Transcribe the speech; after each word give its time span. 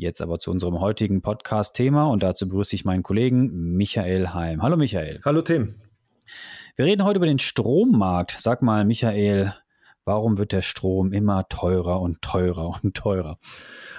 Jetzt 0.00 0.22
aber 0.22 0.38
zu 0.38 0.50
unserem 0.50 0.80
heutigen 0.80 1.20
Podcast-Thema 1.20 2.06
und 2.06 2.22
dazu 2.22 2.48
begrüße 2.48 2.74
ich 2.74 2.86
meinen 2.86 3.02
Kollegen 3.02 3.74
Michael 3.76 4.28
Heim. 4.28 4.62
Hallo 4.62 4.78
Michael. 4.78 5.20
Hallo 5.26 5.42
Tim. 5.42 5.74
Wir 6.74 6.86
reden 6.86 7.04
heute 7.04 7.18
über 7.18 7.26
den 7.26 7.38
Strommarkt. 7.38 8.34
Sag 8.40 8.62
mal, 8.62 8.86
Michael, 8.86 9.54
warum 10.06 10.38
wird 10.38 10.52
der 10.52 10.62
Strom 10.62 11.12
immer 11.12 11.46
teurer 11.48 12.00
und 12.00 12.22
teurer 12.22 12.80
und 12.82 12.94
teurer? 12.94 13.38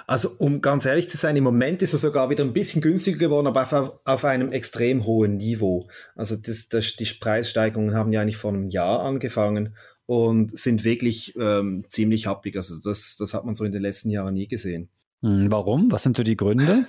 Also 0.08 0.30
um 0.38 0.60
ganz 0.60 0.86
ehrlich 0.86 1.08
zu 1.08 1.16
sein, 1.16 1.36
im 1.36 1.44
Moment 1.44 1.82
ist 1.82 1.92
er 1.92 2.00
sogar 2.00 2.30
wieder 2.30 2.42
ein 2.42 2.52
bisschen 2.52 2.82
günstiger 2.82 3.18
geworden, 3.18 3.46
aber 3.46 3.62
auf, 3.62 3.92
auf 4.04 4.24
einem 4.24 4.50
extrem 4.50 5.06
hohen 5.06 5.36
Niveau. 5.36 5.86
Also 6.16 6.34
das, 6.34 6.68
das, 6.68 6.96
die 6.96 7.04
Preissteigerungen 7.04 7.94
haben 7.94 8.12
ja 8.12 8.22
eigentlich 8.22 8.38
vor 8.38 8.50
einem 8.50 8.68
Jahr 8.68 9.04
angefangen 9.04 9.76
und 10.06 10.58
sind 10.58 10.82
wirklich 10.82 11.36
ähm, 11.38 11.84
ziemlich 11.90 12.26
happig. 12.26 12.56
Also 12.56 12.80
das, 12.82 13.14
das 13.16 13.34
hat 13.34 13.44
man 13.44 13.54
so 13.54 13.62
in 13.62 13.70
den 13.70 13.82
letzten 13.82 14.10
Jahren 14.10 14.34
nie 14.34 14.48
gesehen. 14.48 14.88
Hm, 15.22 15.50
warum? 15.50 15.90
Was 15.90 16.02
sind 16.02 16.16
so 16.16 16.22
die 16.22 16.36
Gründe? 16.36 16.86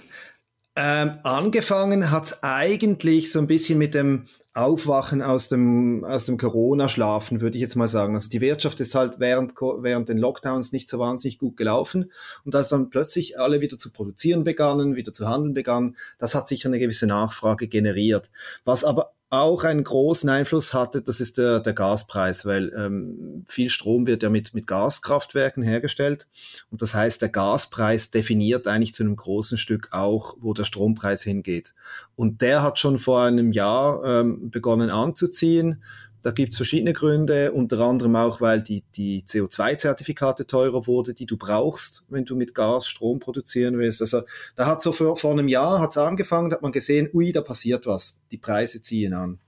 Ähm, 0.75 1.19
angefangen 1.23 2.09
hat 2.09 2.25
es 2.25 2.43
eigentlich 2.43 3.31
so 3.31 3.39
ein 3.39 3.47
bisschen 3.47 3.77
mit 3.77 3.93
dem 3.93 4.25
Aufwachen 4.55 5.21
aus 5.21 5.47
dem, 5.47 6.03
aus 6.03 6.25
dem 6.27 6.37
Corona-Schlafen, 6.37 7.41
würde 7.41 7.57
ich 7.57 7.61
jetzt 7.61 7.75
mal 7.75 7.87
sagen. 7.87 8.15
Also 8.15 8.29
die 8.29 8.41
Wirtschaft 8.41 8.79
ist 8.79 8.93
halt 8.93 9.19
während, 9.19 9.53
während 9.55 10.09
den 10.09 10.17
Lockdowns 10.17 10.71
nicht 10.71 10.89
so 10.89 10.99
wahnsinnig 10.99 11.39
gut 11.39 11.57
gelaufen. 11.57 12.11
Und 12.43 12.55
als 12.55 12.69
dann 12.69 12.89
plötzlich 12.89 13.39
alle 13.39 13.61
wieder 13.61 13.79
zu 13.79 13.91
produzieren 13.91 14.43
begannen, 14.43 14.95
wieder 14.95 15.11
zu 15.11 15.27
handeln 15.27 15.53
begannen, 15.53 15.95
das 16.19 16.35
hat 16.35 16.47
sicher 16.47 16.69
eine 16.69 16.79
gewisse 16.79 17.07
Nachfrage 17.07 17.67
generiert. 17.67 18.29
Was 18.63 18.83
aber 18.83 19.13
auch 19.33 19.63
einen 19.63 19.83
großen 19.83 20.29
Einfluss 20.29 20.75
hatte, 20.75 21.01
das 21.01 21.19
ist 21.19 21.39
der, 21.39 21.59
der 21.59 21.73
Gaspreis, 21.73 22.45
weil 22.45 22.71
ähm, 22.77 23.43
viel 23.47 23.69
Strom 23.69 24.05
wird 24.05 24.21
ja 24.21 24.29
mit, 24.29 24.53
mit 24.53 24.67
Gaskraftwerken 24.67 25.63
hergestellt. 25.63 26.27
Und 26.69 26.83
das 26.83 26.93
heißt, 26.93 27.19
der 27.21 27.29
Gaspreis 27.29 28.11
definiert 28.11 28.67
eigentlich 28.67 28.93
zu 28.93 29.01
einem 29.01 29.15
großen 29.15 29.57
Stück 29.57 29.89
auch, 29.91 30.35
wo 30.39 30.53
der 30.53 30.65
Strompreis 30.65 31.23
hingeht. 31.23 31.73
Und 32.15 32.43
der 32.43 32.61
hat 32.61 32.77
schon 32.77 32.99
vor 32.99 33.23
einem 33.23 33.51
Jahr 33.51 34.03
ähm, 34.05 34.51
begonnen 34.51 34.91
anzuziehen. 34.91 35.83
Da 36.23 36.31
gibt 36.31 36.53
es 36.53 36.57
verschiedene 36.57 36.93
Gründe, 36.93 37.51
unter 37.51 37.79
anderem 37.81 38.15
auch, 38.15 38.39
weil 38.39 38.63
die, 38.63 38.81
die 38.95 39.23
CO2-Zertifikate 39.23 40.47
teurer 40.47 40.87
wurde, 40.87 41.13
die 41.13 41.25
du 41.25 41.35
brauchst, 41.35 42.05
wenn 42.07 42.23
du 42.23 42.37
mit 42.37 42.55
Gas 42.55 42.87
Strom 42.87 43.19
produzieren 43.19 43.77
willst. 43.77 44.01
Also 44.01 44.21
da 44.55 44.65
hat 44.65 44.81
so 44.81 44.93
vor, 44.93 45.17
vor 45.17 45.31
einem 45.31 45.49
Jahr 45.49 45.81
hat's 45.81 45.97
angefangen, 45.97 46.49
da 46.49 46.55
hat 46.55 46.61
man 46.61 46.71
gesehen, 46.71 47.09
ui, 47.13 47.33
da 47.33 47.41
passiert 47.41 47.85
was, 47.85 48.21
die 48.31 48.37
Preise 48.37 48.81
ziehen 48.81 49.13
an. 49.13 49.39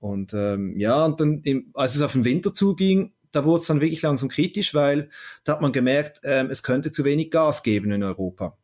Und 0.00 0.32
ähm, 0.32 0.80
ja, 0.80 1.04
und 1.04 1.20
dann, 1.20 1.42
im, 1.42 1.70
als 1.74 1.94
es 1.94 2.00
auf 2.00 2.12
den 2.12 2.24
Winter 2.24 2.54
zuging, 2.54 3.12
da 3.30 3.44
wurde 3.44 3.60
es 3.60 3.66
dann 3.66 3.82
wirklich 3.82 4.00
langsam 4.00 4.30
kritisch, 4.30 4.74
weil 4.74 5.10
da 5.44 5.52
hat 5.52 5.60
man 5.60 5.72
gemerkt, 5.72 6.20
ähm, 6.24 6.48
es 6.50 6.62
könnte 6.62 6.90
zu 6.90 7.04
wenig 7.04 7.30
Gas 7.30 7.62
geben 7.62 7.92
in 7.92 8.02
Europa. 8.02 8.56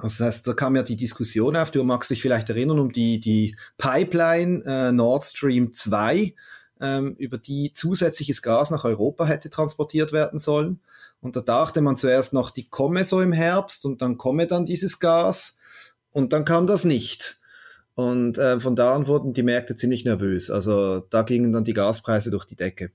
Das 0.00 0.18
heißt, 0.18 0.46
da 0.46 0.54
kam 0.54 0.76
ja 0.76 0.82
die 0.82 0.96
Diskussion 0.96 1.56
auf, 1.56 1.70
du 1.70 1.84
magst 1.84 2.10
dich 2.10 2.22
vielleicht 2.22 2.48
erinnern, 2.48 2.78
um 2.78 2.90
die, 2.90 3.20
die 3.20 3.54
Pipeline 3.76 4.62
äh, 4.64 4.92
Nord 4.92 5.24
Stream 5.24 5.72
2, 5.72 6.34
ähm, 6.80 7.14
über 7.18 7.38
die 7.38 7.72
zusätzliches 7.72 8.42
Gas 8.42 8.70
nach 8.70 8.84
Europa 8.84 9.26
hätte 9.26 9.50
transportiert 9.50 10.12
werden 10.12 10.38
sollen. 10.38 10.80
Und 11.20 11.36
da 11.36 11.40
dachte 11.40 11.80
man 11.80 11.96
zuerst 11.96 12.32
noch, 12.32 12.50
die 12.50 12.64
komme 12.68 13.04
so 13.04 13.20
im 13.20 13.32
Herbst 13.32 13.84
und 13.84 14.00
dann 14.00 14.16
komme 14.16 14.46
dann 14.46 14.64
dieses 14.64 15.00
Gas 15.00 15.58
und 16.12 16.32
dann 16.32 16.44
kam 16.44 16.66
das 16.66 16.84
nicht. 16.84 17.38
Und 17.94 18.38
äh, 18.38 18.58
von 18.58 18.76
da 18.76 18.94
an 18.94 19.06
wurden 19.06 19.34
die 19.34 19.42
Märkte 19.42 19.76
ziemlich 19.76 20.04
nervös. 20.04 20.50
Also 20.50 21.00
da 21.00 21.22
gingen 21.22 21.52
dann 21.52 21.64
die 21.64 21.74
Gaspreise 21.74 22.30
durch 22.30 22.46
die 22.46 22.56
Decke. 22.56 22.92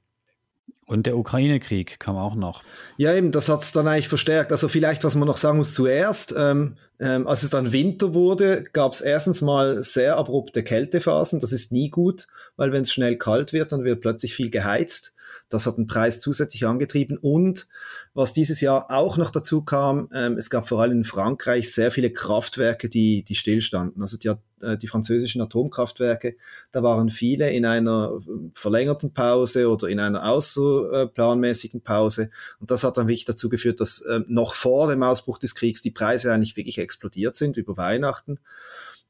Und 0.88 1.08
der 1.08 1.18
Ukraine-Krieg 1.18 2.00
kam 2.00 2.16
auch 2.16 2.36
noch. 2.36 2.62
Ja, 2.98 3.16
eben, 3.16 3.32
das 3.32 3.50
hat 3.50 3.64
es 3.64 3.72
dann 3.72 3.88
eigentlich 3.88 4.08
verstärkt. 4.08 4.52
Also 4.52 4.68
vielleicht, 4.68 5.04
was 5.04 5.16
man 5.16 5.28
noch 5.28 5.38
sagen 5.38 5.58
muss 5.58 5.74
zuerst, 5.74 6.36
ähm, 6.38 6.76
ähm, 7.00 7.26
als 7.26 7.42
es 7.42 7.50
dann 7.50 7.72
Winter 7.72 8.14
wurde, 8.14 8.66
gab 8.72 8.94
es 8.94 9.02
erstens 9.02 9.42
mal 9.42 9.84
sehr 9.84 10.18
abrupte 10.18 10.64
Kältephasen. 10.64 11.40
Das 11.40 11.54
ist 11.54 11.72
nie 11.72 11.90
gut, 11.90 12.28
weil 12.56 12.72
wenn 12.72 12.84
es 12.84 12.94
schnell 12.94 13.18
kalt 13.18 13.52
wird, 13.52 13.72
dann 13.72 13.84
wird 13.84 14.02
plötzlich 14.02 14.36
viel 14.36 14.52
geheizt. 14.52 15.15
Das 15.50 15.68
hat 15.68 15.78
den 15.78 15.86
Preis 15.88 16.20
zusätzlich 16.20 16.66
angetrieben. 16.66 17.18
Und 17.18 17.68
was 18.14 18.34
dieses 18.34 18.62
Jahr 18.62 18.90
auch 18.90 19.18
noch 19.18 19.30
dazu 19.30 19.64
kam, 19.64 20.10
ähm, 20.14 20.38
es 20.38 20.50
gab 20.50 20.68
vor 20.68 20.82
allem 20.82 21.00
in 21.00 21.04
Frankreich 21.04 21.72
sehr 21.72 21.92
viele 21.92 22.12
Kraftwerke, 22.12 22.90
die, 22.90 23.24
die 23.24 23.36
stillstanden. 23.36 24.02
Also 24.02 24.18
die, 24.18 24.34
äh, 24.66 24.78
die 24.78 24.88
französischen 24.88 25.42
Atomkraftwerke, 25.42 26.36
da 26.72 26.82
waren 26.82 27.12
viele 27.12 27.52
in 27.52 27.66
einer 27.66 28.20
verlängerten 28.56 29.14
Pause 29.14 29.70
oder 29.70 29.88
in 29.88 30.00
einer 30.00 30.28
außerplanmäßigen 30.28 31.82
Pause. 31.82 32.32
Und 32.60 32.72
das 32.72 32.84
hat 32.84 32.98
dann 32.98 33.08
wirklich 33.08 33.26
dazu 33.26 33.50
geführt, 33.50 33.80
dass 33.80 34.02
äh, 34.02 34.22
noch 34.28 34.56
vor 34.56 34.88
dem 34.88 35.04
Ausbruch 35.04 35.38
des 35.38 35.54
Kriegs 35.54 35.82
die 35.82 35.92
Preise 35.92 36.34
eigentlich 36.34 36.58
wirklich 36.58 36.80
explodiert 36.80 37.36
sind 37.36 37.58
über 37.58 37.78
Weihnachten. 37.78 38.40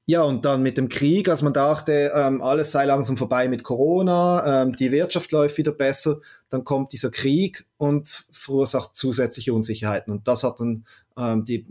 Ja, 0.07 0.21
und 0.21 0.45
dann 0.45 0.61
mit 0.61 0.77
dem 0.77 0.88
Krieg, 0.88 1.29
als 1.29 1.41
man 1.41 1.53
dachte, 1.53 2.11
ähm, 2.13 2.41
alles 2.41 2.71
sei 2.71 2.85
langsam 2.85 3.17
vorbei 3.17 3.47
mit 3.47 3.63
Corona, 3.63 4.63
ähm, 4.63 4.73
die 4.73 4.91
Wirtschaft 4.91 5.31
läuft 5.31 5.57
wieder 5.57 5.71
besser, 5.71 6.19
dann 6.49 6.63
kommt 6.63 6.93
dieser 6.93 7.09
Krieg 7.09 7.66
und 7.77 8.27
verursacht 8.31 8.95
zusätzliche 8.95 9.53
Unsicherheiten. 9.53 10.13
Und 10.13 10.27
das 10.27 10.43
hat 10.43 10.59
dann 10.59 10.85
ähm, 11.17 11.43
die, 11.43 11.66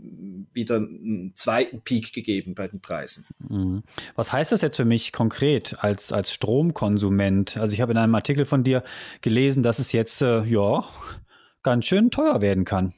wieder 0.51 0.75
einen 0.75 1.31
zweiten 1.35 1.81
Peak 1.81 2.11
gegeben 2.11 2.55
bei 2.55 2.67
den 2.67 2.81
Preisen. 2.81 3.25
Mhm. 3.39 3.83
Was 4.15 4.33
heißt 4.33 4.51
das 4.51 4.61
jetzt 4.61 4.75
für 4.75 4.85
mich 4.85 5.13
konkret 5.13 5.77
als, 5.79 6.11
als 6.11 6.33
Stromkonsument? 6.33 7.55
Also 7.55 7.73
ich 7.73 7.79
habe 7.79 7.93
in 7.93 7.97
einem 7.97 8.15
Artikel 8.15 8.45
von 8.45 8.63
dir 8.63 8.83
gelesen, 9.21 9.63
dass 9.63 9.79
es 9.79 9.93
jetzt, 9.93 10.21
äh, 10.21 10.43
ja, 10.43 10.83
ganz 11.63 11.85
schön 11.85 12.11
teuer 12.11 12.41
werden 12.41 12.65
kann. 12.65 12.93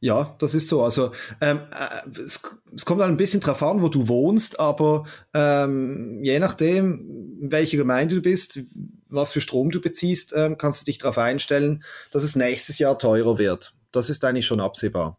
Ja, 0.00 0.36
das 0.38 0.54
ist 0.54 0.68
so. 0.68 0.82
Also 0.82 1.12
ähm, 1.40 1.60
äh, 1.72 2.20
es, 2.20 2.40
es 2.74 2.84
kommt 2.84 3.00
dann 3.00 3.10
ein 3.10 3.16
bisschen 3.16 3.40
drauf 3.40 3.62
an, 3.62 3.82
wo 3.82 3.88
du 3.88 4.08
wohnst, 4.08 4.60
aber 4.60 5.06
ähm, 5.34 6.22
je 6.22 6.38
nachdem, 6.38 7.38
in 7.40 7.50
welcher 7.50 7.76
Gemeinde 7.76 8.16
du 8.16 8.22
bist, 8.22 8.60
was 9.08 9.32
für 9.32 9.40
Strom 9.40 9.70
du 9.70 9.80
beziehst, 9.80 10.34
ähm, 10.36 10.56
kannst 10.58 10.82
du 10.82 10.84
dich 10.84 10.98
darauf 10.98 11.18
einstellen, 11.18 11.82
dass 12.12 12.22
es 12.22 12.36
nächstes 12.36 12.78
Jahr 12.78 12.98
teurer 12.98 13.38
wird. 13.38 13.74
Das 13.90 14.10
ist 14.10 14.24
eigentlich 14.24 14.46
schon 14.46 14.60
absehbar. 14.60 15.18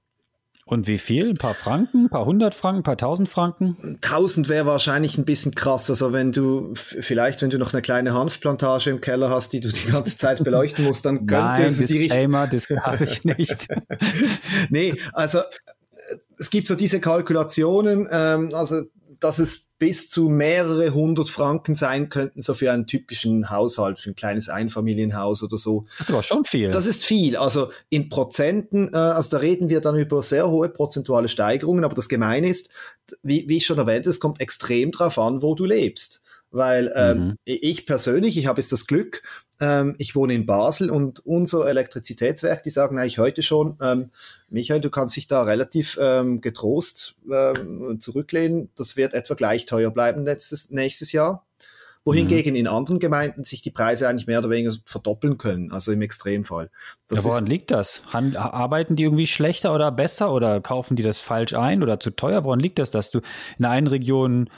Und 0.70 0.86
wie 0.86 1.00
viel? 1.00 1.30
Ein 1.30 1.38
paar 1.38 1.56
Franken, 1.56 2.06
ein 2.06 2.10
paar 2.10 2.26
hundert 2.26 2.54
Franken, 2.54 2.82
ein 2.82 2.84
paar 2.84 2.96
tausend 2.96 3.28
Franken? 3.28 3.98
Tausend 4.02 4.50
wäre 4.50 4.68
wahrscheinlich 4.68 5.18
ein 5.18 5.26
bisschen 5.26 5.56
krass. 5.56 5.90
Also 5.90 6.14
wenn 6.14 6.32
du, 6.32 6.76
vielleicht 6.76 7.42
wenn 7.42 7.50
du 7.50 7.58
noch 7.58 7.74
eine 7.74 7.82
kleine 7.82 8.14
Hanfplantage 8.14 8.92
im 8.92 9.02
Keller 9.02 9.32
hast, 9.32 9.52
die 9.52 9.62
du 9.62 9.70
die 9.70 9.90
ganze 9.92 10.16
Zeit 10.16 10.44
beleuchten 10.44 10.86
musst, 10.86 11.06
dann 11.06 11.26
könnte 11.26 11.44
Nein, 11.44 11.64
es 11.64 11.78
die 11.78 11.86
Disclaimer, 11.86 12.46
das 12.46 12.70
habe 12.70 13.06
ich 13.06 13.24
nicht. 13.24 13.68
nee, 14.70 14.94
also 15.14 15.40
es 16.38 16.52
gibt 16.52 16.68
so 16.68 16.76
diese 16.76 17.02
Kalkulationen, 17.02 18.08
ähm, 18.12 18.52
also 18.54 18.84
dass 19.20 19.40
es 19.40 19.70
bis 19.80 20.10
zu 20.10 20.30
mehrere 20.30 20.94
hundert 20.94 21.30
Franken 21.30 21.76
sein 21.76 22.10
könnten, 22.10 22.42
so 22.42 22.54
für 22.54 22.72
einen 22.72 22.86
typischen 22.86 23.50
Haushalt, 23.50 24.00
für 24.00 24.12
ein 24.12 24.16
kleines 24.16 24.50
Einfamilienhaus 24.50 25.42
oder 25.42 25.58
so. 25.58 25.86
Das 25.98 26.08
ist 26.08 26.14
aber 26.14 26.24
schon 26.24 26.46
viel. 26.46 26.70
Das 26.72 26.86
ist 26.86 27.06
viel. 27.06 27.38
Also 27.38 27.72
in 27.90 28.10
Prozenten, 28.10 28.94
äh, 28.94 28.98
also 28.98 29.32
da 29.32 29.38
reden 29.38 29.70
wir 29.70 29.82
dann 29.82 29.98
über 29.98 30.22
sehr 30.22 30.50
hohe 30.50 30.70
prozentuale 30.70 31.30
Steigerungen, 31.30 31.84
aber 31.84 31.96
das 31.96 32.10
Gemeine 32.10 32.50
ist, 32.50 32.70
wie, 33.24 33.48
wie 33.48 33.58
ich 33.58 33.66
schon 33.66 33.78
erwähnte, 33.78 34.10
es 34.10 34.20
kommt 34.20 34.42
extrem 34.42 34.92
drauf 34.92 35.18
an, 35.18 35.42
wo 35.42 35.56
du 35.56 35.66
lebst. 35.66 36.24
Weil 36.52 36.92
ähm, 36.96 37.20
mhm. 37.20 37.36
ich 37.46 37.86
persönlich, 37.86 38.38
ich 38.38 38.48
habe 38.48 38.60
jetzt 38.60 38.72
das 38.72 38.88
Glück, 38.88 39.22
ähm, 39.60 39.96
ich 39.98 40.16
wohne 40.16 40.34
in 40.34 40.46
Basel 40.46 40.90
und 40.90 41.26
unser 41.26 41.68
Elektrizitätswerk, 41.68 42.64
die 42.64 42.70
sagen 42.70 42.98
eigentlich 42.98 43.20
heute 43.20 43.44
schon, 43.44 43.78
ähm, 43.82 44.12
Michael, 44.50 44.82
du 44.82 44.90
kannst 44.90 45.16
dich 45.16 45.28
da 45.28 45.44
relativ 45.44 45.98
ähm, 46.02 46.42
getrost 46.42 47.16
ähm, 47.32 48.00
zurücklehnen. 48.00 48.70
Das 48.76 48.96
wird 48.96 49.14
etwa 49.14 49.34
gleich 49.34 49.66
teuer 49.66 49.92
bleiben 49.92 50.24
nächstes, 50.24 50.72
nächstes 50.72 51.12
Jahr. 51.12 51.46
Wohingegen 52.06 52.54
mhm. 52.54 52.60
in 52.60 52.68
anderen 52.68 53.00
Gemeinden 53.00 53.44
sich 53.44 53.62
die 53.62 53.72
Preise 53.72 54.08
eigentlich 54.08 54.26
mehr 54.26 54.40
oder 54.40 54.50
weniger 54.50 54.74
verdoppeln 54.86 55.38
können, 55.38 55.72
also 55.72 55.92
im 55.92 56.02
Extremfall. 56.02 56.72
Das 57.10 57.20
ja, 57.20 57.30
woran 57.30 57.44
ist, 57.44 57.50
liegt 57.50 57.72
das? 57.72 58.02
Han 58.14 58.38
arbeiten 58.38 58.96
die 58.96 59.04
irgendwie 59.04 59.28
schlechter 59.28 59.76
oder 59.76 59.92
besser 59.92 60.32
oder 60.32 60.62
kaufen 60.62 60.96
die 60.96 61.04
das 61.04 61.20
falsch 61.20 61.54
ein 61.54 61.84
oder 61.84 62.00
zu 62.00 62.12
teuer? 62.12 62.46
Woran 62.46 62.62
liegt 62.62 62.80
das, 62.80 62.92
dass 62.92 63.12
du 63.12 63.20
in 63.58 63.66
einer 63.66 63.92
Region 63.92 64.50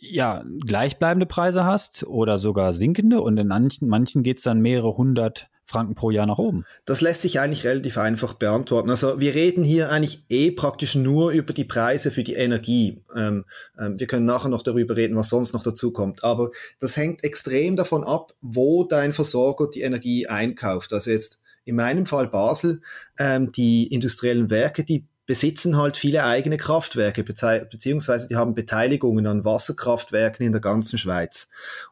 ja, 0.00 0.44
gleichbleibende 0.66 1.26
Preise 1.26 1.64
hast 1.64 2.04
oder 2.04 2.38
sogar 2.38 2.72
sinkende 2.72 3.20
und 3.20 3.36
in 3.38 3.48
manchen, 3.48 3.88
manchen 3.88 4.22
geht 4.22 4.38
es 4.38 4.44
dann 4.44 4.60
mehrere 4.60 4.96
hundert 4.96 5.48
Franken 5.66 5.94
pro 5.94 6.10
Jahr 6.10 6.26
nach 6.26 6.38
oben? 6.38 6.64
Das 6.84 7.00
lässt 7.00 7.22
sich 7.22 7.40
eigentlich 7.40 7.64
relativ 7.64 7.96
einfach 7.96 8.34
beantworten. 8.34 8.90
Also 8.90 9.18
wir 9.18 9.34
reden 9.34 9.64
hier 9.64 9.90
eigentlich 9.90 10.24
eh 10.28 10.50
praktisch 10.50 10.94
nur 10.94 11.30
über 11.30 11.52
die 11.54 11.64
Preise 11.64 12.10
für 12.10 12.22
die 12.22 12.34
Energie. 12.34 13.02
Ähm, 13.16 13.44
ähm, 13.78 13.98
wir 13.98 14.06
können 14.06 14.26
nachher 14.26 14.50
noch 14.50 14.62
darüber 14.62 14.96
reden, 14.96 15.16
was 15.16 15.30
sonst 15.30 15.54
noch 15.54 15.62
dazu 15.62 15.92
kommt. 15.92 16.22
Aber 16.22 16.50
das 16.80 16.96
hängt 16.96 17.24
extrem 17.24 17.76
davon 17.76 18.04
ab, 18.04 18.34
wo 18.42 18.84
dein 18.84 19.12
Versorger 19.12 19.68
die 19.68 19.80
Energie 19.80 20.26
einkauft. 20.26 20.92
Also 20.92 21.10
jetzt 21.10 21.40
in 21.64 21.76
meinem 21.76 22.04
Fall 22.04 22.28
Basel, 22.28 22.82
ähm, 23.18 23.50
die 23.52 23.86
industriellen 23.86 24.50
Werke, 24.50 24.84
die 24.84 25.06
besitzen 25.26 25.76
halt 25.76 25.96
viele 25.96 26.24
eigene 26.24 26.58
Kraftwerke, 26.58 27.24
beziehungsweise 27.24 28.28
die 28.28 28.36
haben 28.36 28.54
Beteiligungen 28.54 29.26
an 29.26 29.44
Wasserkraftwerken 29.44 30.44
in 30.44 30.52
der 30.52 30.60
ganzen 30.60 30.98
Schweiz. 30.98 31.48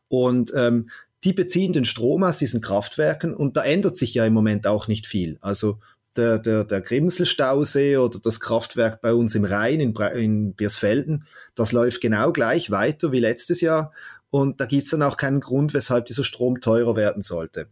Und 0.09 0.53
ähm, 0.55 0.91
die 1.25 1.33
beziehen 1.33 1.73
den 1.73 1.85
Strom 1.85 2.25
aus 2.25 2.39
diesen 2.39 2.61
Kraftwerken 2.61 3.35
und 3.35 3.57
da 3.57 3.65
ändert 3.65 3.97
sich 3.97 4.15
ja 4.15 4.27
im 4.27 4.35
Moment 4.35 4.67
auch 4.67 4.89
nicht 4.89 5.07
viel. 5.07 5.39
Also 5.41 5.79
der, 6.17 6.39
der, 6.39 6.65
der 6.65 6.81
Grimselstausee 6.81 7.97
oder 7.97 8.19
das 8.19 8.41
Kraftwerk 8.41 9.01
bei 9.01 9.15
uns 9.15 9.35
im 9.35 9.45
Rhein 9.45 9.81
in, 9.81 9.95
in 9.95 10.53
Biersfelden, 10.53 11.27
das 11.55 11.73
läuft 11.73 12.01
genau 12.01 12.33
gleich 12.33 12.71
weiter 12.71 13.13
wie 13.13 13.21
letztes 13.21 13.61
Jahr 13.61 13.93
und 14.31 14.61
da 14.61 14.67
gibt's 14.67 14.91
dann 14.91 15.03
auch 15.03 15.17
keinen 15.17 15.41
Grund, 15.41 15.75
weshalb 15.75 16.07
dieser 16.07 16.25
Strom 16.25 16.61
teurer 16.61 16.97
werden 16.97 17.23
sollte. 17.23 17.69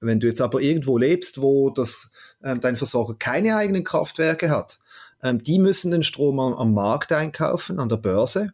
Wenn 0.00 0.20
du 0.20 0.26
jetzt 0.26 0.40
aber 0.40 0.60
irgendwo 0.60 0.98
lebst, 0.98 1.40
wo 1.42 1.70
das, 1.70 2.12
ähm, 2.44 2.60
dein 2.60 2.76
Versorger 2.76 3.14
keine 3.18 3.56
eigenen 3.56 3.84
Kraftwerke 3.84 4.50
hat, 4.50 4.78
ähm, 5.22 5.42
die 5.42 5.58
müssen 5.58 5.90
den 5.90 6.02
Strom 6.02 6.38
am, 6.40 6.74
Markt 6.74 7.12
einkaufen, 7.12 7.78
an 7.78 7.88
der 7.88 7.96
Börse 7.96 8.52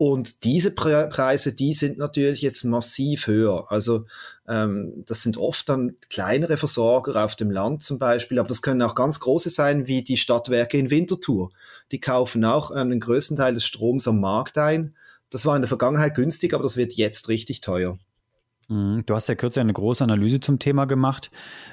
und 0.00 0.44
diese 0.44 0.70
Pre 0.70 1.10
Preise, 1.10 1.52
die 1.52 1.74
sind 1.74 1.98
natürlich 1.98 2.40
jetzt 2.40 2.64
massiv 2.64 3.26
höher. 3.26 3.66
Also 3.68 4.06
ähm, 4.48 5.04
das 5.06 5.20
sind 5.20 5.36
oft 5.36 5.68
dann 5.68 5.96
kleinere 6.08 6.56
Versorger 6.56 7.22
auf 7.22 7.36
dem 7.36 7.50
Land 7.50 7.82
zum 7.84 7.98
Beispiel, 7.98 8.38
aber 8.38 8.48
das 8.48 8.62
können 8.62 8.80
auch 8.80 8.94
ganz 8.94 9.20
große 9.20 9.50
sein, 9.50 9.86
wie 9.88 10.02
die 10.02 10.16
Stadtwerke 10.16 10.78
in 10.78 10.88
Winterthur. 10.88 11.50
Die 11.92 12.00
kaufen 12.00 12.46
auch 12.46 12.74
ähm, 12.74 12.88
den 12.88 13.00
größten 13.00 13.36
Teil 13.36 13.52
des 13.52 13.66
Stroms 13.66 14.08
am 14.08 14.20
Markt 14.20 14.56
ein. 14.56 14.94
Das 15.28 15.44
war 15.44 15.54
in 15.54 15.60
der 15.60 15.68
Vergangenheit 15.68 16.14
günstig, 16.14 16.54
aber 16.54 16.62
das 16.62 16.78
wird 16.78 16.94
jetzt 16.94 17.28
richtig 17.28 17.60
teuer. 17.60 17.98
Mhm. 18.70 19.02
Du 19.04 19.14
hast 19.16 19.28
ja 19.28 19.34
kürzlich 19.34 19.60
eine 19.60 19.72
große 19.72 20.04
Analyse 20.04 20.38
zum 20.38 20.60
Thema 20.60 20.84
gemacht. 20.84 21.30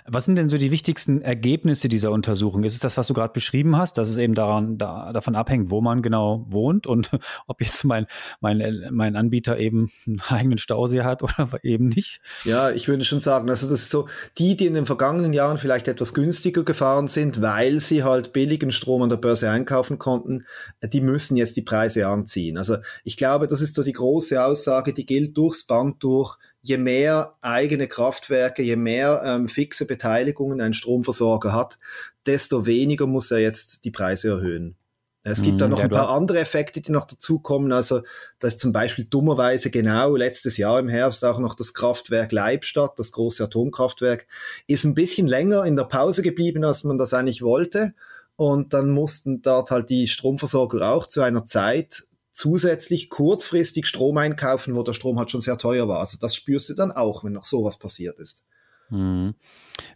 Was 0.08 0.26
sind 0.26 0.36
denn 0.36 0.50
so 0.50 0.58
die 0.58 0.72
wichtigsten 0.72 1.22
Ergebnisse 1.22 1.90
dieser 1.90 2.12
Untersuchung? 2.12 2.64
Ist 2.64 2.74
es 2.74 2.80
das, 2.80 2.98
was 2.98 3.08
du 3.08 3.14
gerade 3.14 3.34
beschrieben 3.34 3.78
hast, 3.78 4.00
dass 4.00 4.10
es 4.10 4.18
eben 4.18 4.34
daran, 4.34 4.80
da, 4.80 5.14
davon 5.14 5.36
abhängt, 5.36 5.70
wo 5.70 5.80
man 5.80 6.02
genau 6.02 6.44
wohnt 6.48 6.88
und 6.88 7.12
ob 7.48 7.62
jetzt 7.62 7.84
mein, 7.84 8.08
mein, 8.42 8.88
mein 8.90 9.16
Anbieter 9.16 9.60
eben 9.60 9.92
einen 10.08 10.22
eigenen 10.28 10.58
Stausee 10.58 11.04
hat 11.04 11.22
oder 11.22 11.60
eben 11.64 11.88
nicht? 11.88 12.20
Ja, 12.46 12.72
ich 12.72 12.88
würde 12.88 13.04
schon 13.04 13.20
sagen, 13.20 13.48
also 13.48 13.70
das 13.70 13.82
ist 13.82 13.92
so, 13.92 14.08
die, 14.40 14.58
die 14.58 14.66
in 14.66 14.74
den 14.74 14.88
vergangenen 14.88 15.34
Jahren 15.34 15.60
vielleicht 15.60 15.88
etwas 15.88 16.16
günstiger 16.16 16.64
gefahren 16.64 17.08
sind, 17.08 17.44
weil 17.44 17.80
sie 17.80 18.04
halt 18.04 18.34
billigen 18.34 18.72
Strom 18.72 19.04
an 19.04 19.10
der 19.10 19.18
Börse 19.18 19.52
einkaufen 19.52 20.00
konnten, 20.00 20.46
die 20.82 21.02
müssen 21.02 21.38
jetzt 21.38 21.58
die 21.58 21.62
Preise 21.62 22.08
anziehen. 22.08 22.58
Also 22.58 22.78
ich 23.04 23.18
glaube, 23.18 23.46
das 23.46 23.62
ist 23.62 23.76
so 23.76 23.84
die 23.84 23.94
große 23.94 24.44
Aussage, 24.44 24.94
die 24.94 25.06
gilt 25.06 25.38
durchs 25.38 25.68
Band 25.68 26.02
durch 26.04 26.38
je 26.68 26.78
mehr 26.78 27.36
eigene 27.42 27.88
Kraftwerke, 27.88 28.62
je 28.62 28.76
mehr 28.76 29.22
ähm, 29.24 29.48
fixe 29.48 29.86
Beteiligungen 29.86 30.60
ein 30.60 30.74
Stromversorger 30.74 31.54
hat, 31.54 31.80
desto 32.26 32.66
weniger 32.66 33.08
muss 33.08 33.32
er 33.32 33.40
jetzt 33.40 33.86
die 33.86 33.92
Preise 33.92 34.30
erhöhen. 34.32 34.76
Es 35.24 35.42
gibt 35.42 35.56
mm, 35.56 35.60
da 35.60 35.68
noch 35.68 35.80
ein 35.80 35.90
paar 35.90 36.10
andere 36.10 36.40
Effekte, 36.40 36.82
die 36.82 36.92
noch 36.92 37.06
dazukommen. 37.06 37.72
Also, 37.72 38.02
da 38.40 38.48
ist 38.50 38.60
zum 38.60 38.74
Beispiel 38.74 39.06
dummerweise 39.06 39.70
genau 39.70 40.16
letztes 40.16 40.58
Jahr 40.58 40.80
im 40.80 40.90
Herbst 40.90 41.24
auch 41.24 41.40
noch 41.40 41.56
das 41.56 41.74
Kraftwerk 41.74 42.32
Leibstadt, 42.32 43.00
das 43.00 43.14
große 43.14 43.44
Atomkraftwerk, 43.44 44.28
ist 44.68 44.84
ein 44.84 44.94
bisschen 44.94 45.28
länger 45.28 45.64
in 45.64 45.76
der 45.78 45.86
Pause 45.86 46.22
geblieben, 46.22 46.66
als 46.66 46.84
man 46.84 46.98
das 46.98 47.14
eigentlich 47.14 47.42
wollte. 47.42 47.94
Und 48.36 48.74
dann 48.74 48.92
mussten 48.92 49.42
dort 49.42 49.72
halt 49.72 49.90
die 49.90 50.08
Stromversorger 50.08 50.92
auch 50.92 51.08
zu 51.08 51.22
einer 51.22 51.46
Zeit 51.46 52.04
zusätzlich 52.38 53.10
kurzfristig 53.10 53.88
Strom 53.88 54.18
einkaufen, 54.18 54.76
wo 54.76 54.84
der 54.84 54.94
Strom 54.94 55.18
halt 55.18 55.32
schon 55.32 55.42
sehr 55.42 55.58
teuer 55.58 55.88
war. 55.88 56.00
Also 56.00 56.20
das 56.22 56.36
spürst 56.36 56.70
du 56.70 56.76
dann 56.76 56.92
auch, 56.92 57.24
wenn 57.24 57.34
noch 57.34 57.46
sowas 57.46 57.80
passiert 57.80 58.20
ist. 58.20 58.46
Hm. 58.90 59.34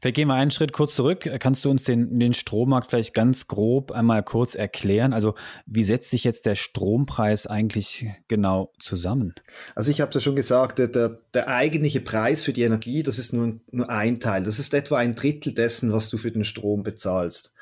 Wir 0.01 0.11
gehen 0.11 0.27
mal 0.27 0.41
einen 0.41 0.51
Schritt 0.51 0.73
kurz 0.73 0.95
zurück. 0.95 1.29
Kannst 1.39 1.63
du 1.63 1.69
uns 1.69 1.83
den, 1.83 2.19
den 2.19 2.33
Strommarkt 2.33 2.89
vielleicht 2.89 3.13
ganz 3.13 3.47
grob 3.47 3.91
einmal 3.91 4.23
kurz 4.23 4.55
erklären? 4.55 5.13
Also 5.13 5.35
wie 5.65 5.83
setzt 5.83 6.09
sich 6.09 6.23
jetzt 6.23 6.45
der 6.47 6.55
Strompreis 6.55 7.45
eigentlich 7.45 8.07
genau 8.27 8.73
zusammen? 8.79 9.35
Also 9.75 9.91
ich 9.91 10.01
habe 10.01 10.11
ja 10.13 10.19
schon 10.19 10.35
gesagt, 10.35 10.79
der, 10.79 11.19
der 11.33 11.47
eigentliche 11.47 12.01
Preis 12.01 12.43
für 12.43 12.53
die 12.53 12.63
Energie, 12.63 13.03
das 13.03 13.19
ist 13.19 13.33
nur, 13.33 13.59
nur 13.71 13.89
ein 13.89 14.19
Teil. 14.19 14.43
Das 14.43 14.59
ist 14.59 14.73
etwa 14.73 14.97
ein 14.97 15.15
Drittel 15.15 15.53
dessen, 15.53 15.93
was 15.93 16.09
du 16.09 16.17
für 16.17 16.31
den 16.31 16.43
Strom 16.43 16.83
bezahlst. 16.83 17.53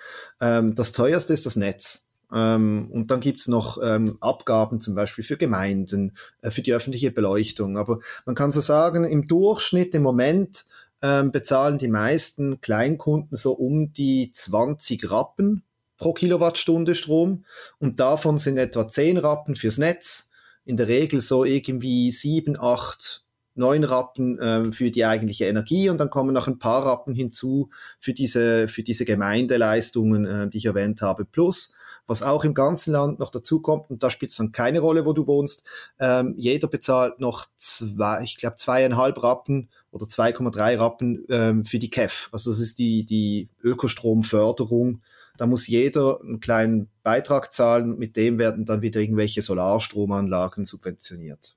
Ähm, 0.42 0.74
das 0.74 0.94
teuerste 0.94 1.34
ist 1.34 1.46
das 1.46 1.58
Netz. 1.58 2.08
Ähm, 2.34 2.90
und 2.92 3.12
dann 3.12 3.20
gibt's 3.20 3.48
noch 3.48 3.80
ähm, 3.81 4.18
Abgaben 4.20 4.81
zum 4.81 4.96
Beispiel 4.96 5.24
für 5.24 5.38
Gemeinden, 5.38 6.14
äh, 6.42 6.52
für 6.52 6.62
die 6.62 6.74
öffentliche 6.74 7.12
Beleuchtung. 7.12 7.78
Aber 7.78 8.00
man 8.26 8.36
kann 8.36 8.52
so 8.52 8.62
sagen, 8.62 9.04
im 9.04 9.28
Durchschnitt 9.28 9.96
im 9.96 10.04
Moment 10.04 10.66
ähm, 11.02 11.31
bezahlen 11.31 11.78
die 11.78 11.88
meisten 11.88 12.62
Kleinkunden 12.62 13.38
so 13.38 13.54
um 13.54 13.94
die 13.94 14.31
20 14.34 15.10
Rappen 15.10 15.64
pro 15.98 16.14
Kilowattstunde 16.14 16.96
Strom. 16.96 17.46
Und 17.80 18.00
davon 18.00 18.38
sind 18.38 18.58
etwa 18.58 18.88
10 18.88 19.18
Rappen 19.18 19.56
fürs 19.56 19.78
Netz. 19.78 20.30
In 20.66 20.78
der 20.78 20.88
Regel 20.88 21.22
so 21.22 21.46
irgendwie 21.46 22.12
7, 22.12 22.58
8, 22.60 23.24
9 23.56 23.84
Rappen 23.84 24.38
ähm, 24.42 24.74
für 24.74 24.92
die 24.92 25.06
eigentliche 25.06 25.46
Energie 25.46 25.90
und 25.90 25.98
dann 25.98 26.10
kommen 26.10 26.34
noch 26.34 26.48
ein 26.48 26.60
paar 26.60 26.86
Rappen 26.86 27.14
hinzu 27.14 27.70
für 28.00 28.14
diese, 28.14 28.68
für 28.68 28.84
diese 28.84 29.04
Gemeindeleistungen, 29.04 30.26
äh, 30.26 30.50
die 30.50 30.58
ich 30.58 30.66
erwähnt 30.66 31.02
habe. 31.02 31.26
Plus 31.26 31.74
was 32.09 32.23
auch 32.23 32.44
im 32.44 32.53
ganzen 32.53 32.91
Land 32.91 33.19
noch 33.19 33.29
dazu 33.29 33.61
kommt, 33.61 33.89
und 33.89 34.03
da 34.03 34.09
spielt 34.09 34.31
es 34.31 34.38
dann 34.38 34.51
keine 34.51 34.79
Rolle, 34.79 35.06
wo 35.06 35.13
du 35.13 35.27
wohnst, 35.27 35.63
ähm, 36.00 36.33
jeder 36.38 36.67
bezahlt 36.67 37.19
noch 37.19 37.47
zwei, 37.56 38.23
ich 38.23 38.38
glaube 38.38 38.56
zweieinhalb 38.56 39.21
Rappen 39.21 39.69
oder 39.91 40.06
2,3 40.06 40.79
Rappen 40.79 41.25
ähm, 41.29 41.65
für 41.65 41.79
die 41.79 41.89
KEF. 41.89 42.29
Also 42.31 42.51
das 42.51 42.59
ist 42.59 42.79
die, 42.79 43.06
die 43.06 43.50
Ökostromförderung. 43.63 45.01
Da 45.38 45.47
muss 45.47 45.67
jeder 45.67 46.19
einen 46.21 46.39
kleinen 46.39 46.89
Beitrag 47.03 47.53
zahlen, 47.53 47.97
mit 47.97 48.17
dem 48.17 48.39
werden 48.39 48.65
dann 48.65 48.81
wieder 48.81 49.00
irgendwelche 49.00 49.41
Solarstromanlagen 49.41 50.65
subventioniert. 50.65 51.56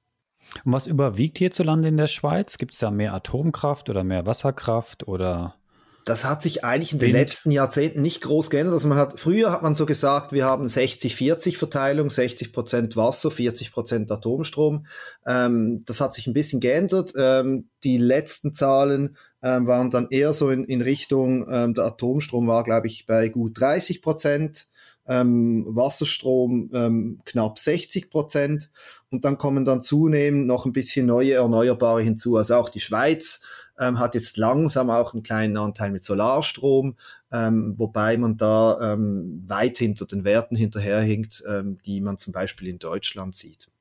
Und 0.64 0.72
was 0.72 0.87
überwiegt 0.87 1.38
hierzulande 1.38 1.88
in 1.88 1.96
der 1.96 2.06
Schweiz? 2.06 2.58
Gibt 2.58 2.75
es 2.75 2.81
da 2.81 2.90
mehr 2.90 3.14
Atomkraft 3.14 3.90
oder 3.90 4.04
mehr 4.04 4.26
Wasserkraft 4.26 5.08
oder 5.08 5.56
das 6.04 6.25
hat 6.25 6.43
sich 6.43 6.64
eigentlich 6.64 6.93
in 6.93 6.99
den 6.99 7.12
letzten 7.12 7.50
Jahrzehnten 7.50 8.02
nicht 8.02 8.22
groß 8.22 8.50
geändert. 8.50 8.75
Also 8.75 8.88
man 8.88 8.99
hat, 8.99 9.20
früher 9.20 9.52
hat 9.52 9.62
man 9.62 9.75
so 9.75 9.87
gesagt, 9.87 10.32
wir 10.32 10.44
haben 10.44 10.66
60-40 10.66 11.56
Verteilung, 11.56 12.10
60 12.10 12.52
Prozent 12.52 12.96
Wasser, 12.96 13.31
40 13.31 13.72
Prozent 13.72 14.10
Atomstrom. 14.10 14.87
Ähm, 15.26 15.85
das 15.87 16.00
hat 16.00 16.14
sich 16.14 16.26
ein 16.26 16.32
bisschen 16.32 16.61
geändert. 16.61 17.12
Ähm, 17.16 17.68
die 17.85 17.99
letzten 17.99 18.52
Zahlen 18.52 19.16
ähm, 19.42 19.66
waren 19.66 19.90
dann 19.90 20.09
eher 20.11 20.32
so 20.32 20.50
in, 20.50 20.64
in 20.64 20.82
Richtung, 20.82 21.47
ähm, 21.50 21.75
der 21.75 21.85
Atomstrom 21.85 22.47
war, 22.47 22.64
glaube 22.64 22.87
ich, 22.87 23.06
bei 23.06 23.28
gut 23.28 23.61
30 23.61 24.02
Prozent, 24.02 24.66
ähm, 25.06 25.64
Wasserstrom 25.68 26.71
ähm, 26.73 27.21
knapp 27.25 27.59
60 27.59 28.11
Prozent. 28.11 28.71
Und 29.11 29.25
dann 29.25 29.37
kommen 29.37 29.64
dann 29.64 29.82
zunehmend 29.82 30.47
noch 30.47 30.64
ein 30.64 30.73
bisschen 30.73 31.06
neue 31.06 31.35
Erneuerbare 31.35 32.02
hinzu. 32.02 32.37
Also 32.37 32.54
auch 32.54 32.71
die 32.71 32.80
Schweiz 32.80 33.42
ähm, 33.79 33.99
hat 33.99 34.14
jetzt 34.14 34.37
langsam 34.37 34.91
auch 34.91 35.14
einen 35.14 35.23
kleinen 35.23 35.57
Anteil 35.57 35.91
mit 35.91 36.05
Solarstrom, 36.05 36.97
ähm, 37.33 37.75
wobei 37.79 38.17
man 38.17 38.37
da 38.37 38.93
ähm, 38.93 39.45
weit 39.47 39.79
hinter 39.79 40.07
den 40.07 40.25
Werten 40.25 40.57
hinterherhinkt, 40.57 41.43
ähm, 41.49 41.79
die 41.85 42.00
man 42.00 42.19
zum 42.19 42.33
Beispiel 42.33 42.69
in 42.69 42.79
Deutschland 42.79 43.35
sieht. 43.35 43.72